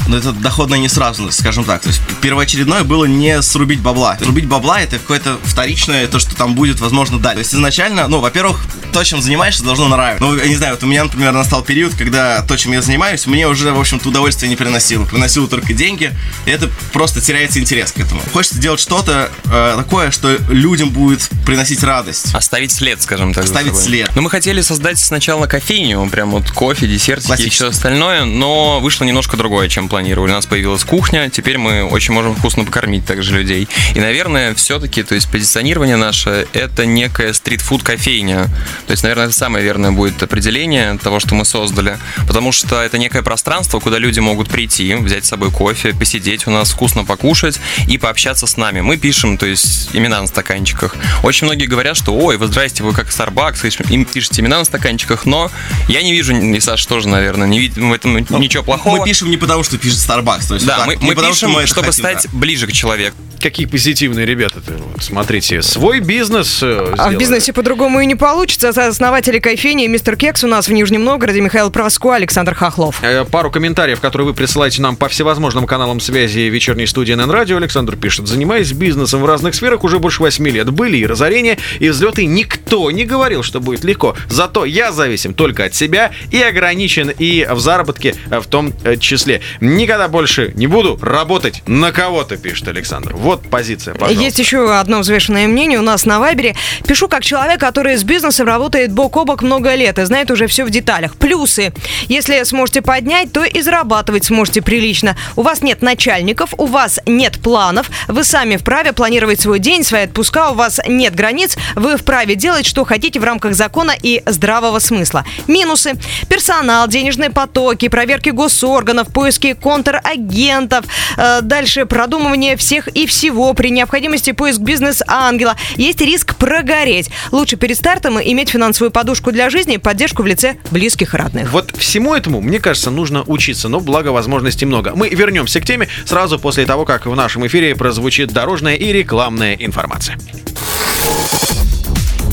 Но 0.06 0.16
это 0.16 0.32
доходно 0.32 0.74
не 0.74 0.88
сразу, 0.88 1.30
скажем 1.30 1.64
так. 1.64 1.82
То 1.82 1.88
есть 1.88 2.00
первоочередное 2.20 2.84
было 2.84 3.04
не 3.04 3.42
срубить 3.42 3.80
бабла. 3.80 4.16
Срубить 4.18 4.46
бабла 4.46 4.80
это 4.80 4.98
какое-то 4.98 5.38
вторичное, 5.44 6.06
то, 6.06 6.18
что 6.18 6.34
там 6.34 6.54
будет, 6.54 6.80
возможно, 6.80 7.18
дальше. 7.18 7.34
То 7.34 7.40
есть 7.40 7.54
изначально, 7.54 8.08
ну, 8.08 8.20
во-первых, 8.20 8.64
то, 8.92 9.04
чем 9.04 9.22
занимаешься, 9.22 9.62
должно 9.62 9.88
нравиться. 9.88 10.24
Ну, 10.24 10.36
я 10.36 10.46
не 10.46 10.56
знаю, 10.56 10.74
вот 10.74 10.82
у 10.82 10.86
меня, 10.86 11.04
например, 11.04 11.32
настал 11.32 11.62
период, 11.62 11.94
когда 11.94 12.42
то, 12.42 12.56
чем 12.56 12.72
я 12.72 12.82
занимаюсь, 12.82 13.26
мне 13.26 13.46
уже, 13.46 13.72
в 13.72 13.80
общем-то, 13.80 14.08
удовольствие 14.08 14.48
не 14.48 14.56
приносило. 14.56 15.04
Приносило 15.04 15.46
только 15.46 15.72
деньги, 15.74 16.12
и 16.46 16.50
это 16.50 16.68
просто 16.92 17.20
теряется 17.20 17.60
интерес 17.60 17.92
к 17.92 17.98
этому. 17.98 18.20
Хочется 18.32 18.58
делать 18.58 18.80
что-то 18.80 19.30
э, 19.44 19.74
такое, 19.76 20.10
что 20.10 20.36
людям 20.48 20.90
будет 20.90 21.28
приносить 21.44 21.82
радость. 21.82 22.34
Оставить 22.34 22.72
след, 22.72 23.00
скажем 23.02 23.34
так. 23.34 23.44
Оставить 23.44 23.76
след. 23.76 24.10
Ну, 24.14 24.22
мы 24.22 24.30
хотели 24.30 24.60
создать 24.60 24.98
сначала 24.98 25.46
кофейню, 25.46 26.08
прям 26.10 26.30
вот 26.30 26.50
кофе, 26.50 26.86
десертики 26.86 27.42
и 27.42 27.48
все 27.50 27.68
остальное, 27.68 28.24
но 28.24 28.80
вышло 28.80 29.04
немножко 29.04 29.36
другое. 29.36 29.67
Чем 29.68 29.88
планировали. 29.88 30.30
У 30.30 30.34
нас 30.34 30.46
появилась 30.46 30.84
кухня, 30.84 31.30
теперь 31.30 31.58
мы 31.58 31.84
очень 31.84 32.14
можем 32.14 32.34
вкусно 32.34 32.64
покормить 32.64 33.04
также 33.04 33.36
людей. 33.36 33.68
И, 33.94 34.00
наверное, 34.00 34.54
все-таки, 34.54 35.02
то 35.02 35.14
есть 35.14 35.30
позиционирование 35.30 35.96
наше– 35.96 36.46
это 36.52 36.86
некая 36.86 37.32
стритфуд-кофейня. 37.32 38.44
То 38.86 38.90
есть, 38.92 39.02
наверное, 39.02 39.26
это 39.26 39.34
самое 39.34 39.64
верное 39.64 39.92
будет 39.92 40.22
определение 40.22 40.98
того, 40.98 41.20
что 41.20 41.34
мы 41.34 41.44
создали. 41.44 41.98
Потому 42.26 42.52
что 42.52 42.82
это 42.82 42.98
некое 42.98 43.22
пространство, 43.22 43.80
куда 43.80 43.98
люди 43.98 44.20
могут 44.20 44.48
прийти, 44.48 44.94
взять 44.94 45.24
с 45.24 45.28
собой 45.28 45.50
кофе, 45.50 45.94
посидеть 45.94 46.46
у 46.46 46.50
нас, 46.50 46.70
вкусно 46.70 47.04
покушать 47.04 47.60
и 47.86 47.98
пообщаться 47.98 48.46
с 48.46 48.56
нами. 48.56 48.80
Мы 48.80 48.96
пишем, 48.96 49.38
то 49.38 49.46
есть, 49.46 49.90
имена 49.92 50.20
на 50.20 50.26
стаканчиках. 50.26 50.96
Очень 51.22 51.46
многие 51.46 51.66
говорят, 51.66 51.96
что, 51.96 52.14
ой, 52.14 52.36
вы 52.36 52.46
здрасте, 52.46 52.82
вы 52.82 52.92
как 52.92 53.08
Starbucks, 53.08 53.90
им 53.90 54.04
пишете 54.04 54.42
имена 54.42 54.58
на 54.58 54.64
стаканчиках, 54.64 55.26
но 55.26 55.50
я 55.88 56.02
не 56.02 56.12
вижу, 56.12 56.34
и 56.34 56.60
Саша 56.60 56.88
тоже, 56.88 57.08
наверное, 57.08 57.46
не 57.46 57.58
видит 57.58 57.76
в 57.76 57.92
этом 57.92 58.16
ничего 58.40 58.62
плохого. 58.62 58.98
Мы 58.98 59.04
пишем 59.04 59.30
не 59.30 59.36
потому, 59.36 59.57
что 59.64 59.78
пишет 59.78 59.98
Starbucks. 59.98 60.48
То 60.48 60.54
есть 60.54 60.66
Да, 60.66 60.78
вот 60.78 60.86
мы, 60.86 60.96
не 60.96 61.06
мы 61.08 61.14
потому, 61.14 61.32
пишем, 61.32 61.50
что 61.50 61.60
мы 61.60 61.66
чтобы 61.66 61.86
хотим, 61.88 62.04
стать 62.04 62.24
да. 62.24 62.38
ближе 62.38 62.66
к 62.66 62.72
человеку. 62.72 63.16
Какие 63.40 63.66
позитивные 63.66 64.26
ребята-то. 64.26 64.72
Вот, 64.72 65.02
смотрите, 65.02 65.62
свой 65.62 66.00
бизнес 66.00 66.60
э, 66.60 66.94
А 66.98 67.10
в 67.10 67.16
бизнесе 67.16 67.52
по-другому 67.52 68.00
и 68.00 68.06
не 68.06 68.16
получится. 68.16 68.70
Основатели 68.70 69.38
кофейни 69.38 69.86
«Мистер 69.86 70.16
Кекс» 70.16 70.42
у 70.42 70.48
нас 70.48 70.66
в 70.66 70.72
Нижнем 70.72 71.04
Новгороде 71.04 71.40
Михаил 71.40 71.70
Проско, 71.70 72.14
Александр 72.14 72.54
Хохлов. 72.54 72.98
Э, 73.02 73.24
Пару 73.24 73.52
комментариев, 73.52 74.00
которые 74.00 74.26
вы 74.26 74.34
присылаете 74.34 74.82
нам 74.82 74.96
по 74.96 75.08
всевозможным 75.08 75.66
каналам 75.66 76.00
связи 76.00 76.40
вечерней 76.40 76.86
студии 76.88 77.12
НН 77.12 77.30
Радио. 77.30 77.58
Александр 77.58 77.94
пишет, 77.94 78.26
занимаясь 78.26 78.72
бизнесом 78.72 79.22
в 79.22 79.26
разных 79.26 79.54
сферах 79.54 79.84
уже 79.84 80.00
больше 80.00 80.20
8 80.20 80.48
лет. 80.48 80.70
Были 80.70 80.96
и 80.96 81.06
разорения, 81.06 81.58
и 81.78 81.90
взлеты. 81.90 82.26
Никто 82.26 82.90
не 82.90 83.04
говорил, 83.04 83.44
что 83.44 83.60
будет 83.60 83.84
легко. 83.84 84.16
Зато 84.28 84.64
я 84.64 84.90
зависим 84.90 85.32
только 85.32 85.66
от 85.66 85.74
себя 85.76 86.10
и 86.32 86.42
ограничен 86.42 87.10
и 87.10 87.46
в 87.48 87.60
заработке 87.60 88.16
э, 88.30 88.40
в 88.40 88.46
том 88.46 88.72
э, 88.82 88.96
числе. 88.96 89.42
Никогда 89.60 90.08
больше 90.08 90.52
не 90.54 90.66
буду 90.66 90.98
работать 91.00 91.62
на 91.66 91.92
кого-то, 91.92 92.36
пишет 92.36 92.68
Александр. 92.68 93.14
Вот 93.14 93.48
позиция, 93.48 93.94
пожалуйста. 93.94 94.22
Есть 94.22 94.38
еще 94.38 94.74
одно 94.74 95.00
взвешенное 95.00 95.46
мнение 95.46 95.78
у 95.78 95.82
нас 95.82 96.04
на 96.04 96.18
Вайбере. 96.18 96.54
Пишу 96.86 97.08
как 97.08 97.22
человек, 97.22 97.60
который 97.60 97.96
с 97.96 98.04
бизнесом 98.04 98.46
работает 98.46 98.92
бок 98.92 99.16
о 99.16 99.24
бок 99.24 99.42
много 99.42 99.74
лет 99.74 99.98
и 99.98 100.04
знает 100.04 100.30
уже 100.30 100.46
все 100.46 100.64
в 100.64 100.70
деталях. 100.70 101.16
Плюсы. 101.16 101.72
Если 102.06 102.42
сможете 102.44 102.82
поднять, 102.82 103.32
то 103.32 103.44
и 103.44 103.60
зарабатывать 103.60 104.24
сможете 104.24 104.62
прилично. 104.62 105.16
У 105.36 105.42
вас 105.42 105.62
нет 105.62 105.82
начальников, 105.82 106.54
у 106.58 106.66
вас 106.66 107.00
нет 107.06 107.38
планов, 107.40 107.90
вы 108.06 108.24
сами 108.24 108.56
вправе 108.56 108.92
планировать 108.92 109.40
свой 109.40 109.58
день, 109.58 109.84
свои 109.84 110.04
отпуска, 110.04 110.50
у 110.50 110.54
вас 110.54 110.80
нет 110.86 111.14
границ, 111.14 111.56
вы 111.74 111.96
вправе 111.96 112.34
делать, 112.34 112.66
что 112.66 112.84
хотите 112.84 113.20
в 113.20 113.24
рамках 113.24 113.54
закона 113.54 113.94
и 114.00 114.22
здравого 114.26 114.78
смысла. 114.78 115.24
Минусы. 115.46 115.94
Персонал, 116.28 116.88
денежные 116.88 117.30
потоки, 117.30 117.88
проверки 117.88 118.30
госорганов, 118.30 119.08
поиски 119.38 119.54
контрагентов, 119.54 120.84
э, 121.16 121.40
дальше 121.42 121.86
продумывание 121.86 122.56
всех 122.56 122.88
и 122.88 123.06
всего, 123.06 123.54
при 123.54 123.70
необходимости 123.70 124.32
поиск 124.32 124.60
бизнес-ангела. 124.60 125.56
Есть 125.76 126.00
риск 126.00 126.34
прогореть. 126.36 127.10
Лучше 127.30 127.56
перед 127.56 127.76
стартом 127.76 128.18
иметь 128.20 128.50
финансовую 128.50 128.90
подушку 128.90 129.32
для 129.32 129.50
жизни 129.50 129.74
и 129.74 129.78
поддержку 129.78 130.22
в 130.22 130.26
лице 130.26 130.56
близких 130.70 131.14
и 131.14 131.16
родных. 131.16 131.52
Вот 131.52 131.76
всему 131.76 132.14
этому, 132.14 132.40
мне 132.40 132.58
кажется, 132.58 132.90
нужно 132.90 133.22
учиться, 133.26 133.68
но 133.68 133.80
благо 133.80 134.08
возможностей 134.08 134.66
много. 134.66 134.92
Мы 134.94 135.08
вернемся 135.08 135.60
к 135.60 135.64
теме 135.64 135.88
сразу 136.04 136.38
после 136.38 136.66
того, 136.66 136.84
как 136.84 137.06
в 137.06 137.14
нашем 137.14 137.46
эфире 137.46 137.74
прозвучит 137.76 138.32
дорожная 138.32 138.74
и 138.74 138.92
рекламная 138.92 139.54
информация. 139.54 140.18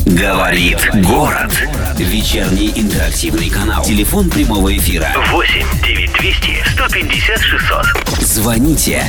Говорит 0.06 0.78
город. 1.04 1.52
Вечерний 1.98 2.72
интерактивный 2.76 3.50
канал. 3.50 3.84
Телефон 3.84 4.30
прямого 4.30 4.76
эфира. 4.78 5.08
8 5.32 5.65
9200 5.84 6.63
150 6.76 7.39
600. 7.39 8.22
Звоните. 8.22 9.04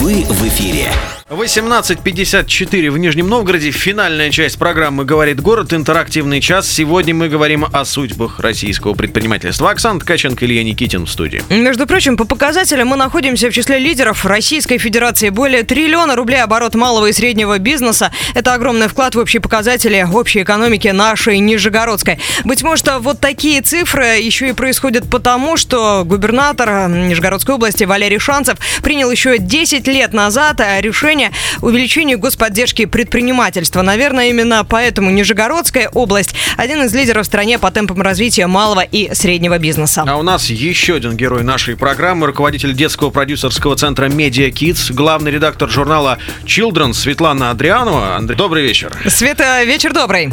Вы 0.00 0.24
в 0.24 0.48
эфире. 0.48 0.90
18.54 1.28 2.90
в 2.90 2.96
Нижнем 2.96 3.28
Новгороде. 3.28 3.70
Финальная 3.70 4.30
часть 4.30 4.58
программы 4.58 5.04
«Говорит 5.04 5.42
город». 5.42 5.74
Интерактивный 5.74 6.40
час. 6.40 6.66
Сегодня 6.66 7.14
мы 7.14 7.28
говорим 7.28 7.66
о 7.70 7.84
судьбах 7.84 8.40
российского 8.40 8.94
предпринимательства. 8.94 9.70
Оксана 9.70 10.00
Ткаченко, 10.00 10.46
Илья 10.46 10.64
Никитин 10.64 11.04
в 11.04 11.10
студии. 11.10 11.42
Между 11.50 11.86
прочим, 11.86 12.16
по 12.16 12.24
показателям 12.24 12.88
мы 12.88 12.96
находимся 12.96 13.50
в 13.50 13.52
числе 13.52 13.78
лидеров 13.78 14.24
Российской 14.24 14.78
Федерации. 14.78 15.28
Более 15.28 15.64
триллиона 15.64 16.16
рублей 16.16 16.42
оборот 16.42 16.74
малого 16.74 17.06
и 17.06 17.12
среднего 17.12 17.58
бизнеса. 17.58 18.10
Это 18.34 18.54
огромный 18.54 18.88
вклад 18.88 19.14
в 19.14 19.18
общие 19.18 19.42
показатели 19.42 20.06
общей 20.10 20.37
экономики 20.42 20.88
нашей 20.88 21.38
Нижегородской. 21.38 22.18
Быть 22.44 22.62
может, 22.62 22.88
вот 23.00 23.20
такие 23.20 23.60
цифры 23.62 24.18
еще 24.18 24.50
и 24.50 24.52
происходят 24.52 25.08
потому, 25.10 25.56
что 25.56 26.04
губернатор 26.04 26.88
Нижегородской 26.88 27.54
области 27.54 27.84
Валерий 27.84 28.18
Шанцев 28.18 28.58
принял 28.82 29.10
еще 29.10 29.38
10 29.38 29.86
лет 29.88 30.12
назад 30.12 30.60
решение 30.80 31.32
увеличению 31.62 32.18
господдержки 32.18 32.84
предпринимательства. 32.84 33.82
Наверное, 33.82 34.28
именно 34.28 34.64
поэтому 34.64 35.10
Нижегородская 35.10 35.88
область 35.88 36.34
один 36.56 36.82
из 36.82 36.94
лидеров 36.94 37.24
в 37.24 37.26
стране 37.26 37.58
по 37.58 37.70
темпам 37.70 38.02
развития 38.02 38.46
малого 38.46 38.80
и 38.80 39.14
среднего 39.14 39.58
бизнеса. 39.58 40.04
А 40.06 40.16
у 40.16 40.22
нас 40.22 40.50
еще 40.50 40.96
один 40.96 41.16
герой 41.16 41.42
нашей 41.42 41.76
программы, 41.76 42.26
руководитель 42.26 42.74
детского 42.74 43.10
продюсерского 43.10 43.76
центра 43.76 44.08
Media 44.08 44.50
Kids, 44.50 44.92
главный 44.92 45.30
редактор 45.30 45.68
журнала 45.68 46.18
Children 46.44 46.94
Светлана 46.94 47.50
Андрианова. 47.50 48.16
Андрей, 48.16 48.36
добрый 48.36 48.62
вечер. 48.62 48.96
Света, 49.08 49.62
вечер 49.64 49.92
добрый. 49.92 50.27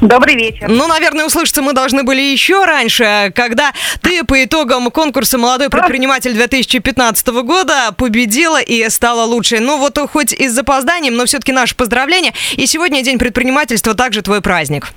Добрый 0.00 0.36
вечер. 0.36 0.68
Ну, 0.68 0.86
наверное, 0.86 1.26
услышаться 1.26 1.60
мы 1.60 1.72
должны 1.72 2.04
были 2.04 2.20
еще 2.20 2.64
раньше, 2.64 3.32
когда 3.34 3.72
ты 4.00 4.22
по 4.22 4.44
итогам 4.44 4.90
конкурса 4.92 5.38
«Молодой 5.38 5.70
предприниматель 5.70 6.34
2015 6.34 7.26
года» 7.42 7.92
победила 7.96 8.60
и 8.60 8.88
стала 8.90 9.24
лучшей. 9.24 9.58
Ну, 9.58 9.78
вот 9.78 9.98
хоть 10.12 10.32
и 10.32 10.48
с 10.48 10.52
запозданием, 10.52 11.16
но 11.16 11.24
все-таки 11.26 11.50
наше 11.52 11.74
поздравление. 11.74 12.32
И 12.52 12.66
сегодня 12.66 13.02
День 13.02 13.18
предпринимательства, 13.18 13.94
также 13.94 14.22
твой 14.22 14.40
праздник. 14.40 14.92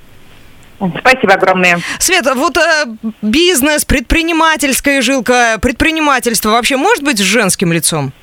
Спасибо 1.00 1.34
огромное. 1.34 1.80
Света, 2.00 2.34
вот 2.36 2.58
э, 2.58 2.86
бизнес, 3.21 3.86
предпринимательская 3.86 5.02
жилка, 5.02 5.58
предпринимательство 5.62 6.52
вообще 6.52 6.78
может 6.78 7.04
быть 7.04 7.19
с 7.19 7.21
женским 7.21 7.71
лицом? 7.71 8.13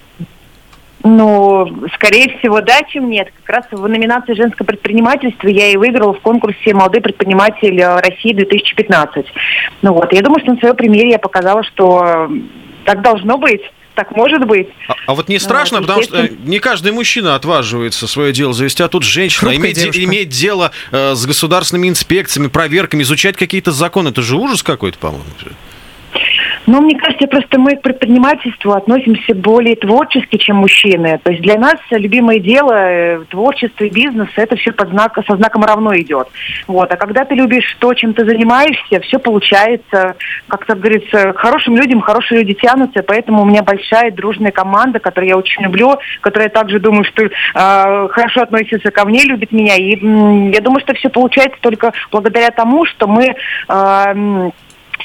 Ну, 1.05 1.85
скорее 1.95 2.37
всего, 2.39 2.61
да, 2.61 2.83
чем 2.83 3.09
нет. 3.09 3.29
Как 3.45 3.57
раз 3.57 3.67
в 3.71 3.87
номинации 3.89 4.35
«Женское 4.35 4.65
предпринимательство» 4.65 5.47
я 5.49 5.69
и 5.71 5.77
выиграла 5.77 6.13
в 6.13 6.21
конкурсе 6.21 6.75
«Молодой 6.75 7.01
предприниматель 7.01 7.81
э, 7.81 8.01
России-2015». 8.01 9.25
Ну 9.83 9.93
вот, 9.95 10.13
я 10.13 10.23
думаю, 10.23 10.41
что 10.43 10.53
на 10.55 10.59
своем 10.59 10.75
примере 10.77 11.11
я 11.11 11.19
показала, 11.19 11.63
что 11.63 12.29
так 12.85 13.03
должно 13.03 13.39
быть, 13.39 13.63
так 13.95 14.11
может 14.17 14.45
быть. 14.47 14.69
А, 14.89 14.95
а 15.07 15.15
вот 15.15 15.29
не 15.29 15.39
страшно, 15.39 15.79
Ну, 15.79 15.87
потому 15.87 16.03
что 16.03 16.25
э, 16.25 16.31
не 16.45 16.59
каждый 16.59 16.91
мужчина 16.91 17.37
отваживается 17.37 18.09
свое 18.09 18.33
дело 18.33 18.53
завести, 18.53 18.83
а 18.83 18.89
тут 18.89 19.05
женщина 19.05 19.51
де- 19.57 19.73
девушка. 19.73 20.05
имеет 20.05 20.29
дело 20.31 20.73
э, 20.91 21.15
с 21.15 21.27
государственными 21.27 21.89
инспекциями, 21.89 22.49
проверками, 22.49 23.03
изучать 23.03 23.37
какие-то 23.37 23.71
законы. 23.71 24.09
Это 24.09 24.23
же 24.23 24.37
ужас 24.37 24.65
какой-то, 24.65 24.99
по-моему. 24.99 25.25
Ну, 26.68 26.83
мне 26.83 26.98
кажется, 26.98 27.26
просто 27.26 27.59
мы 27.59 27.76
к 27.76 27.81
предпринимательству 27.81 28.72
относимся 28.72 29.35
более 29.35 29.74
творчески, 29.74 30.37
чем 30.37 30.57
мужчины. 30.57 31.18
То 31.24 31.31
есть 31.31 31.42
для 31.42 31.59
нас 31.59 31.76
любимое 31.90 32.40
дело, 32.40 32.74
э, 32.74 33.24
творчество 33.31 33.85
и 33.85 33.88
бизнес, 33.88 34.28
это 34.37 34.54
все 34.57 34.72
под 34.72 34.90
знак, 34.90 35.18
со 35.26 35.37
знаком 35.37 35.64
равно 35.64 35.96
идет. 35.96 36.28
Вот. 36.66 36.92
А 36.92 36.96
когда 36.98 37.24
ты 37.24 37.37
любишь 37.37 37.74
то, 37.78 37.94
чем 37.94 38.12
ты 38.12 38.26
занимаешься, 38.26 39.00
все 39.00 39.18
получается, 39.18 40.16
как 40.48 40.66
так 40.66 40.78
говорится, 40.78 41.33
к 41.33 41.38
хорошим 41.38 41.74
людям 41.74 42.02
хорошие 42.02 42.40
люди 42.40 42.52
тянутся, 42.52 43.02
поэтому 43.02 43.40
у 43.40 43.46
меня 43.46 43.62
большая 43.62 44.11
дружная 44.11 44.52
команда, 44.52 44.98
которую 44.98 45.31
я 45.31 45.38
очень 45.38 45.62
люблю, 45.62 45.96
которая 46.20 46.50
также 46.50 46.81
думаю, 46.81 47.04
что 47.04 47.22
э, 47.22 47.31
хорошо 47.54 48.42
относится 48.42 48.90
ко 48.90 49.07
мне, 49.07 49.22
любит 49.22 49.52
меня. 49.52 49.74
И 49.76 49.96
м, 49.96 50.50
я 50.50 50.61
думаю, 50.61 50.81
что 50.81 50.92
все 50.92 51.09
получается 51.09 51.59
только 51.62 51.94
благодаря 52.12 52.50
тому, 52.50 52.85
что 52.85 53.07
мы 53.07 53.35
э, 53.68 54.50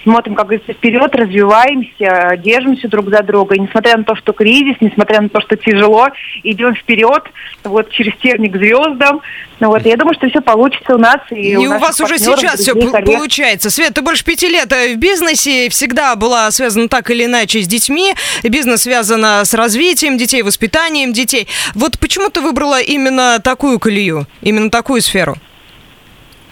смотрим, 0.01 0.35
как 0.35 0.47
говорится, 0.47 0.73
вперед, 0.73 1.15
развиваемся, 1.15 2.37
держимся 2.37 2.87
друг 2.87 3.09
за 3.09 3.21
друга. 3.23 3.55
И 3.55 3.59
несмотря 3.59 3.97
на 3.97 4.03
то, 4.03 4.15
что 4.15 4.33
кризис, 4.33 4.75
несмотря 4.81 5.21
на 5.21 5.29
то, 5.29 5.41
что 5.41 5.55
тяжело, 5.55 6.07
идем 6.43 6.75
вперед, 6.75 7.23
вот 7.63 7.89
через 7.91 8.13
терник 8.17 8.53
к 8.53 8.57
звездам. 8.57 9.21
Ну, 9.59 9.67
вот, 9.67 9.85
я 9.85 9.95
думаю, 9.95 10.15
что 10.15 10.27
все 10.29 10.41
получится 10.41 10.95
у 10.95 10.97
нас. 10.97 11.19
И, 11.31 11.51
И 11.51 11.55
у 11.55 11.69
наших 11.69 11.81
вас 11.87 12.01
уже 12.01 12.17
сейчас 12.17 12.59
все 12.59 12.73
коллег. 12.73 13.05
получается. 13.05 13.69
Свет, 13.69 13.93
ты 13.93 14.01
больше 14.01 14.25
пяти 14.25 14.49
лет 14.49 14.71
э, 14.71 14.95
в 14.95 14.97
бизнесе, 14.97 15.69
всегда 15.69 16.15
была 16.15 16.51
связана 16.51 16.89
так 16.89 17.09
или 17.11 17.25
иначе 17.25 17.61
с 17.61 17.67
детьми. 17.67 18.13
Бизнес 18.43 18.81
связан 18.81 19.23
с 19.23 19.53
развитием 19.53 20.17
детей, 20.17 20.41
воспитанием 20.41 21.13
детей. 21.13 21.47
Вот 21.75 21.99
почему 21.99 22.29
ты 22.29 22.41
выбрала 22.41 22.81
именно 22.81 23.39
такую 23.39 23.79
колею, 23.79 24.25
именно 24.41 24.69
такую 24.69 25.01
сферу? 25.01 25.35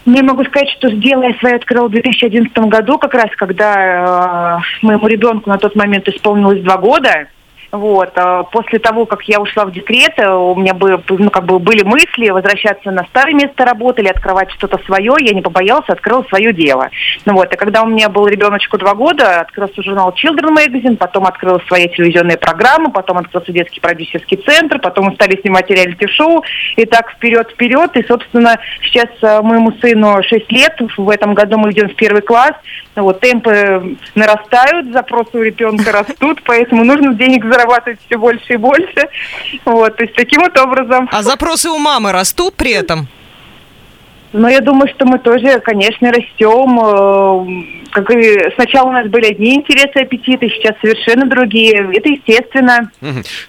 Ну, 0.05 0.15
я 0.15 0.23
могу 0.23 0.43
сказать, 0.45 0.69
что 0.69 0.89
сделая 0.89 1.35
свое 1.39 1.55
открыла 1.55 1.87
в 1.87 1.91
2011 1.91 2.57
году, 2.57 2.97
как 2.97 3.13
раз 3.13 3.29
когда 3.37 4.59
э, 4.59 4.61
моему 4.81 5.07
ребенку 5.07 5.49
на 5.49 5.57
тот 5.57 5.75
момент 5.75 6.07
исполнилось 6.07 6.61
два 6.63 6.77
года. 6.77 7.27
Вот. 7.71 8.11
а 8.15 8.43
После 8.43 8.79
того, 8.79 9.05
как 9.05 9.23
я 9.23 9.39
ушла 9.39 9.65
в 9.65 9.71
декрет, 9.71 10.13
э, 10.17 10.29
у 10.29 10.55
меня 10.55 10.73
бы, 10.73 11.01
ну, 11.09 11.29
как 11.29 11.45
бы 11.45 11.59
были 11.59 11.83
мысли 11.83 12.29
возвращаться 12.29 12.91
на 12.91 13.05
старое 13.05 13.33
место 13.33 13.65
работы 13.65 14.01
или 14.01 14.09
открывать 14.09 14.51
что-то 14.51 14.77
свое. 14.85 15.13
Я 15.19 15.33
не 15.33 15.41
побоялась, 15.41 15.87
открыла 15.87 16.23
свое 16.23 16.53
дело. 16.53 16.89
Ну 17.25 17.33
вот. 17.33 17.53
И 17.53 17.57
когда 17.57 17.83
у 17.83 17.87
меня 17.87 18.09
был 18.09 18.27
ребеночку 18.27 18.77
два 18.77 18.93
года, 18.93 19.41
открылся 19.41 19.81
журнал 19.81 20.13
Children 20.13 20.55
Magazine, 20.55 20.97
потом 20.97 21.25
открыла 21.25 21.61
свои 21.67 21.87
телевизионные 21.87 22.37
программы, 22.37 22.91
потом 22.91 23.19
открылся 23.19 23.53
детский 23.53 23.79
продюсерский 23.79 24.37
центр, 24.37 24.79
потом 24.79 25.05
мы 25.05 25.15
стали 25.15 25.39
снимать 25.39 25.69
реалити-шоу. 25.69 26.43
И 26.75 26.85
так 26.85 27.11
вперед-вперед. 27.11 27.95
И, 27.95 28.03
собственно, 28.03 28.59
сейчас 28.83 29.09
э, 29.21 29.41
моему 29.41 29.71
сыну 29.81 30.21
6 30.21 30.51
лет. 30.51 30.75
В 30.97 31.09
этом 31.09 31.33
году 31.33 31.57
мы 31.57 31.71
идем 31.71 31.87
в 31.87 31.95
первый 31.95 32.21
класс. 32.21 32.53
Ну 32.95 33.03
Вот, 33.03 33.21
темпы 33.21 33.97
нарастают, 34.15 34.91
запросы 34.91 35.37
у 35.37 35.41
ребенка 35.41 35.93
растут, 35.93 36.41
поэтому 36.43 36.83
нужно 36.83 37.13
денег 37.13 37.45
зарабатывать 37.61 37.99
все 38.05 38.17
больше 38.17 38.53
и 38.53 38.57
больше. 38.57 39.07
Вот, 39.65 39.95
то 39.95 40.03
есть 40.03 40.15
таким 40.15 40.41
вот 40.41 40.57
образом. 40.57 41.09
А 41.11 41.23
запросы 41.23 41.69
у 41.69 41.77
мамы 41.77 42.11
растут 42.11 42.55
при 42.55 42.71
этом? 42.71 43.07
Но 44.33 44.47
я 44.47 44.61
думаю, 44.61 44.87
что 44.95 45.05
мы 45.05 45.19
тоже, 45.19 45.59
конечно, 45.59 46.09
растем. 46.09 46.79
э, 46.79 47.89
Как 47.91 48.09
и 48.11 48.39
сначала 48.55 48.87
у 48.87 48.91
нас 48.93 49.07
были 49.07 49.25
одни 49.25 49.55
интересы, 49.55 49.97
аппетиты, 49.97 50.47
сейчас 50.47 50.77
совершенно 50.79 51.25
другие. 51.25 51.91
Это 51.93 52.07
естественно. 52.07 52.89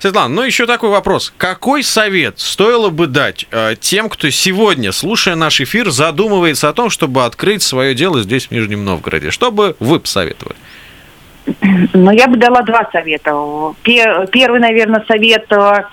Светлана, 0.00 0.34
ну 0.34 0.42
еще 0.42 0.66
такой 0.66 0.90
вопрос. 0.90 1.32
Какой 1.36 1.84
совет 1.84 2.40
стоило 2.40 2.88
бы 2.90 3.06
дать 3.06 3.46
э, 3.52 3.76
тем, 3.78 4.08
кто 4.08 4.28
сегодня, 4.30 4.90
слушая 4.90 5.36
наш 5.36 5.60
эфир, 5.60 5.90
задумывается 5.90 6.68
о 6.68 6.72
том, 6.72 6.90
чтобы 6.90 7.24
открыть 7.24 7.62
свое 7.62 7.94
дело 7.94 8.20
здесь, 8.20 8.46
в 8.46 8.50
Нижнем 8.50 8.84
Новгороде? 8.84 9.30
Что 9.30 9.52
бы 9.52 9.76
вы 9.78 10.00
посоветовали? 10.00 10.56
Но 11.93 12.12
я 12.12 12.28
бы 12.28 12.36
дала 12.36 12.62
два 12.62 12.88
совета. 12.93 13.32
Пе- 13.82 14.26
Первый, 14.30 14.61
наверное, 14.61 15.05
совет 15.09 15.47
э, 15.51 15.84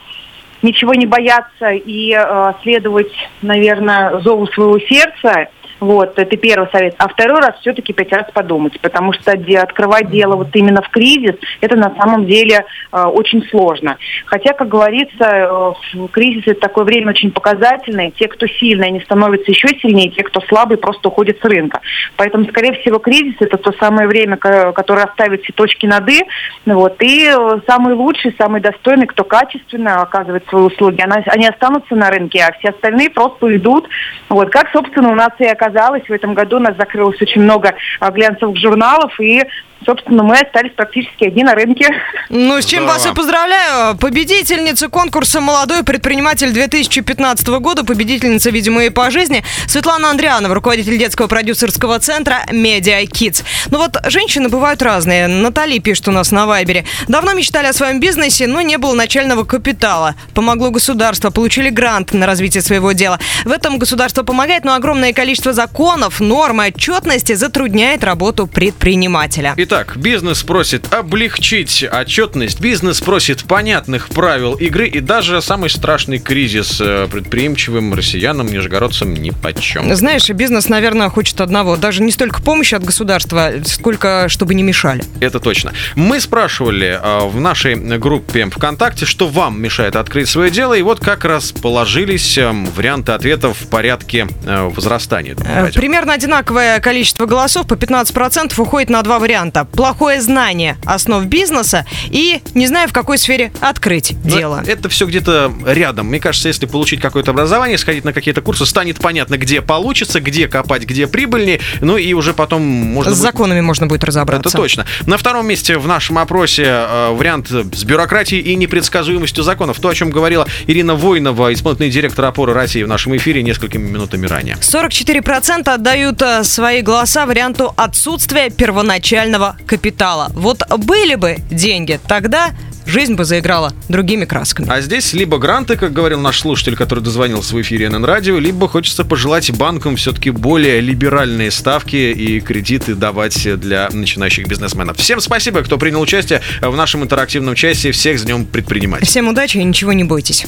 ничего 0.62 0.93
не 0.93 1.06
бояться 1.06 1.70
и 1.70 2.14
э, 2.16 2.54
следовать, 2.62 3.12
наверное, 3.41 4.20
зову 4.20 4.47
своего 4.47 4.80
сердца. 4.80 5.47
Вот, 5.80 6.19
это 6.19 6.36
первый 6.38 6.69
совет. 6.71 6.95
А 6.97 7.07
второй 7.07 7.39
раз 7.39 7.55
все-таки 7.61 7.93
пять 7.93 8.11
раз 8.11 8.25
подумать, 8.34 8.80
потому 8.82 9.13
что 9.13 9.38
де- 9.38 9.59
открывать 9.59 10.09
дело 10.09 10.36
вот 10.36 10.49
именно 10.53 10.82
в 10.82 10.89
кризис, 10.89 11.36
это 11.61 11.77
на 11.77 11.95
самом 11.95 12.25
деле 12.25 12.65
э, 12.91 13.01
очень 13.03 13.43
сложно. 13.49 13.97
Хотя, 14.25 14.53
как 14.53 14.67
говорится, 14.67 15.73
э, 15.93 16.07
кризис 16.11 16.43
это 16.47 16.59
такое 16.59 16.84
время 16.84 17.11
очень 17.11 17.32
показательное. 17.32 18.11
Те, 18.11 18.27
кто 18.27 18.45
сильный, 18.47 18.88
они 18.88 18.99
становятся 18.99 19.51
еще 19.51 19.67
сильнее, 19.80 20.11
те, 20.11 20.23
кто 20.23 20.41
слабый, 20.41 20.77
просто 20.77 21.07
уходят 21.07 21.38
с 21.41 21.45
рынка. 21.45 21.80
Поэтому, 22.17 22.45
скорее 22.45 22.73
всего, 22.82 22.99
кризис 22.99 23.36
это 23.39 23.57
то 23.57 23.71
самое 23.80 24.07
время, 24.07 24.36
ко- 24.36 24.73
которое 24.73 25.05
оставит 25.05 25.43
все 25.43 25.53
точки 25.53 25.86
над 25.86 26.09
«и». 26.09 26.23
Вот, 26.65 27.01
и 27.01 27.25
э, 27.30 27.59
самый 27.67 27.93
лучший, 27.93 28.36
самый 28.38 28.59
достойный, 28.59 29.07
кто 29.07 29.23
качественно 29.23 30.01
оказывает 30.01 30.45
свои 30.49 30.63
услуги, 30.63 31.01
они 31.01 31.47
останутся 31.47 31.95
на 31.95 32.09
рынке, 32.09 32.43
а 32.43 32.51
все 32.59 32.69
остальные 32.69 33.11
просто 33.11 33.45
уйдут. 33.45 33.88
Вот, 34.27 34.49
как, 34.49 34.69
собственно, 34.71 35.11
у 35.11 35.15
нас 35.15 35.32
и 35.39 35.45
оказалось, 35.45 35.68
в 36.09 36.13
этом 36.13 36.34
году 36.34 36.57
у 36.57 36.59
нас 36.59 36.76
закрылось 36.78 37.22
очень 37.22 37.41
много 37.41 37.76
а, 37.99 38.11
глянцевых 38.11 38.57
журналов, 38.57 39.20
и, 39.20 39.43
собственно, 39.86 40.23
мы 40.23 40.39
остались 40.39 40.71
практически 40.73 41.25
одни 41.25 41.43
на 41.43 41.55
рынке. 41.55 41.88
Ну, 42.30 42.61
с 42.61 42.65
чем 42.65 42.86
вас 42.86 43.05
и 43.05 43.13
поздравляю. 43.13 43.97
Победительница 43.97 44.89
конкурса 44.89 45.41
«Молодой 45.41 45.84
предприниматель 45.84 46.51
2015 46.51 47.47
года», 47.59 47.84
победительница, 47.84 48.49
видимо, 48.49 48.84
и 48.84 48.89
по 48.89 49.09
жизни, 49.09 49.43
Светлана 49.67 50.11
Андрианова, 50.11 50.53
руководитель 50.53 50.97
детского 50.97 51.27
продюсерского 51.27 51.99
центра 51.99 52.45
«Media 52.51 53.03
Kids». 53.03 53.43
Ну 53.71 53.77
вот, 53.77 53.97
женщины 54.05 54.49
бывают 54.49 54.82
разные. 54.82 55.27
Натали 55.27 55.80
пишет 55.80 56.07
у 56.07 56.11
нас 56.11 56.32
на 56.32 56.45
Вайбере. 56.45 56.86
Давно 57.07 57.34
мечтали 57.34 57.67
о 57.67 57.73
своем 57.73 57.99
бизнесе, 57.99 58.47
но 58.47 58.61
не 58.61 58.77
было 58.77 58.93
начального 58.93 59.43
капитала. 59.43 60.15
Помогло 60.34 60.69
государство, 60.71 61.30
получили 61.30 61.69
грант 61.69 62.13
на 62.13 62.25
развитие 62.25 62.61
своего 62.61 62.91
дела. 62.91 63.19
В 63.45 63.51
этом 63.51 63.80
государство 63.80 64.23
помогает, 64.23 64.65
но 64.65 64.73
огромное 64.73 65.13
количество 65.13 65.53
законов, 65.53 66.19
норм 66.19 66.61
и 66.61 66.67
отчетности 66.67 67.34
затрудняет 67.34 68.03
работу 68.03 68.47
предпринимателя. 68.47 69.53
Итак, 69.72 69.97
бизнес 69.97 70.41
просит 70.41 70.91
облегчить 70.91 71.84
отчетность, 71.84 72.59
бизнес 72.59 73.01
просит 73.01 73.43
понятных 73.43 74.09
правил 74.09 74.55
игры 74.55 74.88
и 74.88 74.99
даже 74.99 75.43
самый 75.43 75.70
страшный 75.70 76.17
кризис 76.17 76.82
э, 76.82 77.07
предприимчивым 77.07 77.93
россиянам, 77.93 78.47
нижегородцам 78.47 79.13
ни 79.13 79.30
почем. 79.30 79.93
Знаешь, 79.93 80.28
бизнес, 80.32 80.70
наверное, 80.70 81.09
хочет 81.09 81.39
одного. 81.39 81.78
Даже 81.78 82.01
не 82.01 82.11
столько 82.11 82.41
помощи 82.41 82.74
от 82.74 82.84
государства, 82.84 83.51
сколько 83.63 84.26
чтобы 84.28 84.55
не 84.55 84.63
мешали. 84.63 85.03
Это 85.20 85.39
точно. 85.39 85.72
Мы 85.93 86.20
спрашивали 86.20 86.99
э, 86.99 87.28
в 87.28 87.39
нашей 87.39 87.76
группе 87.76 88.47
ВКонтакте, 88.49 89.05
что 89.05 89.28
вам 89.28 89.61
мешает 89.61 89.95
открыть 89.95 90.30
свое 90.30 90.49
дело, 90.49 90.74
и 90.74 90.82
вот 90.82 90.99
как 90.99 91.26
раз 91.26 91.51
положились 91.51 92.39
э, 92.39 92.51
варианты 92.76 93.11
ответов 93.11 93.61
в 93.61 93.67
порядке 93.67 94.28
возрастания. 94.45 95.36
Примерно 95.76 96.13
одинаковое 96.13 96.80
количество 96.80 97.28
голосов, 97.28 97.67
по 97.67 97.76
15% 97.76 98.59
уходит 98.59 98.89
на 98.89 99.03
два 99.03 99.20
варианта. 99.20 99.59
Плохое 99.66 100.22
знание 100.22 100.78
основ 100.86 101.26
бизнеса 101.26 101.86
и 102.10 102.41
не 102.53 102.68
знаю, 102.68 102.88
в 102.89 102.93
какой 102.93 103.18
сфере 103.18 103.51
открыть 103.60 104.14
Но 104.24 104.30
дело. 104.30 104.64
Это 104.66 104.89
все 104.89 105.05
где-то 105.05 105.51
рядом. 105.66 106.07
Мне 106.07 106.20
кажется, 106.20 106.47
если 106.47 106.66
получить 106.66 107.01
какое-то 107.01 107.32
образование, 107.32 107.78
сходить 107.78 108.03
на 108.05 108.14
какие-то 108.14 108.41
курсы, 108.41 108.66
станет 108.66 108.99
понятно, 108.99 109.38
где 109.38 109.62
получится, 109.62 110.20
где 110.20 110.47
копать, 110.47 110.84
где 110.84 111.07
прибыльнее. 111.07 111.60
Ну 111.82 111.97
и 111.97 112.14
уже 112.14 112.34
потом 112.34 112.62
можно 112.62 113.12
С 113.14 113.16
будет- 113.18 113.22
законами 113.24 113.62
можно 113.62 113.88
будет 113.88 114.03
разобраться. 114.03 114.49
Это 114.49 114.57
точно. 114.57 114.86
На 115.05 115.18
втором 115.18 115.47
месте 115.47 115.78
в 115.78 115.88
нашем 115.88 116.18
опросе 116.18 116.64
э, 116.66 117.12
вариант 117.14 117.49
с 117.49 117.84
бюрократией 117.84 118.41
и 118.41 118.55
непредсказуемостью 118.55 119.43
законов. 119.43 119.80
То, 119.80 119.89
о 119.89 119.95
чем 119.95 120.10
говорила 120.10 120.47
Ирина 120.68 120.95
Войнова, 120.95 121.53
исполнительный 121.53 121.89
директор 121.91 122.26
опоры 122.26 122.53
России 122.53 122.84
в 122.84 122.88
нашем 122.88 123.16
эфире 123.18 123.43
несколькими 123.43 123.88
минутами 123.89 124.28
ранее. 124.28 124.55
44% 124.55 125.70
отдают 125.70 126.22
э, 126.22 126.43
свои 126.43 126.82
голоса 126.82 127.26
варианту 127.26 127.74
отсутствия 127.78 128.49
первоначального 128.49 129.49
капитала. 129.66 130.32
Вот 130.34 130.62
были 130.78 131.16
бы 131.16 131.38
деньги, 131.50 132.00
тогда 132.08 132.52
жизнь 132.86 133.14
бы 133.14 133.24
заиграла 133.24 133.74
другими 133.88 134.26
красками. 134.26 134.68
А 134.70 134.82
здесь 134.82 135.14
либо 135.14 135.38
гранты, 135.38 135.78
как 135.78 135.93
говорил 135.93 136.20
наш 136.20 136.39
слушатель, 136.39 136.76
который 136.76 137.04
дозвонился 137.04 137.56
в 137.56 137.62
эфире 137.62 137.89
НН 137.89 138.04
Радио, 138.04 138.38
либо 138.39 138.68
хочется 138.68 139.06
пожелать 139.06 139.52
банкам 139.52 139.95
все-таки 139.95 140.32
более 140.32 140.82
либеральные 140.82 141.52
ставки 141.52 141.95
и 141.95 142.39
кредиты 142.39 142.95
давать 142.95 143.60
для 143.60 143.89
начинающих 143.91 144.47
бизнесменов. 144.47 144.97
Всем 144.97 145.22
спасибо, 145.22 145.62
кто 145.62 145.78
принял 145.78 146.02
участие 146.02 146.41
в 146.62 146.76
нашем 146.76 147.04
интерактивном 147.04 147.56
часе. 147.56 147.91
Всех 147.91 148.20
с 148.20 148.24
днем 148.24 148.45
предпринимателей. 148.45 149.08
Всем 149.08 149.28
удачи 149.28 149.58
и 149.58 149.64
ничего 149.64 149.93
не 149.93 150.04
бойтесь. 150.04 150.45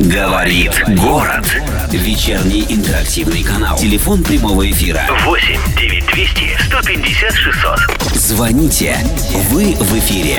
Говорит 0.00 0.82
город. 0.96 1.46
Вечерний 1.92 2.64
интерактивный 2.70 3.42
канал. 3.44 3.76
Телефон 3.76 4.24
прямого 4.24 4.68
эфира. 4.70 5.02
8 5.26 5.60
9200 5.76 6.56
150 6.68 7.32
600. 7.34 7.78
Звоните. 8.14 8.96
Вы 9.50 9.74
в 9.74 9.98
эфире. 9.98 10.38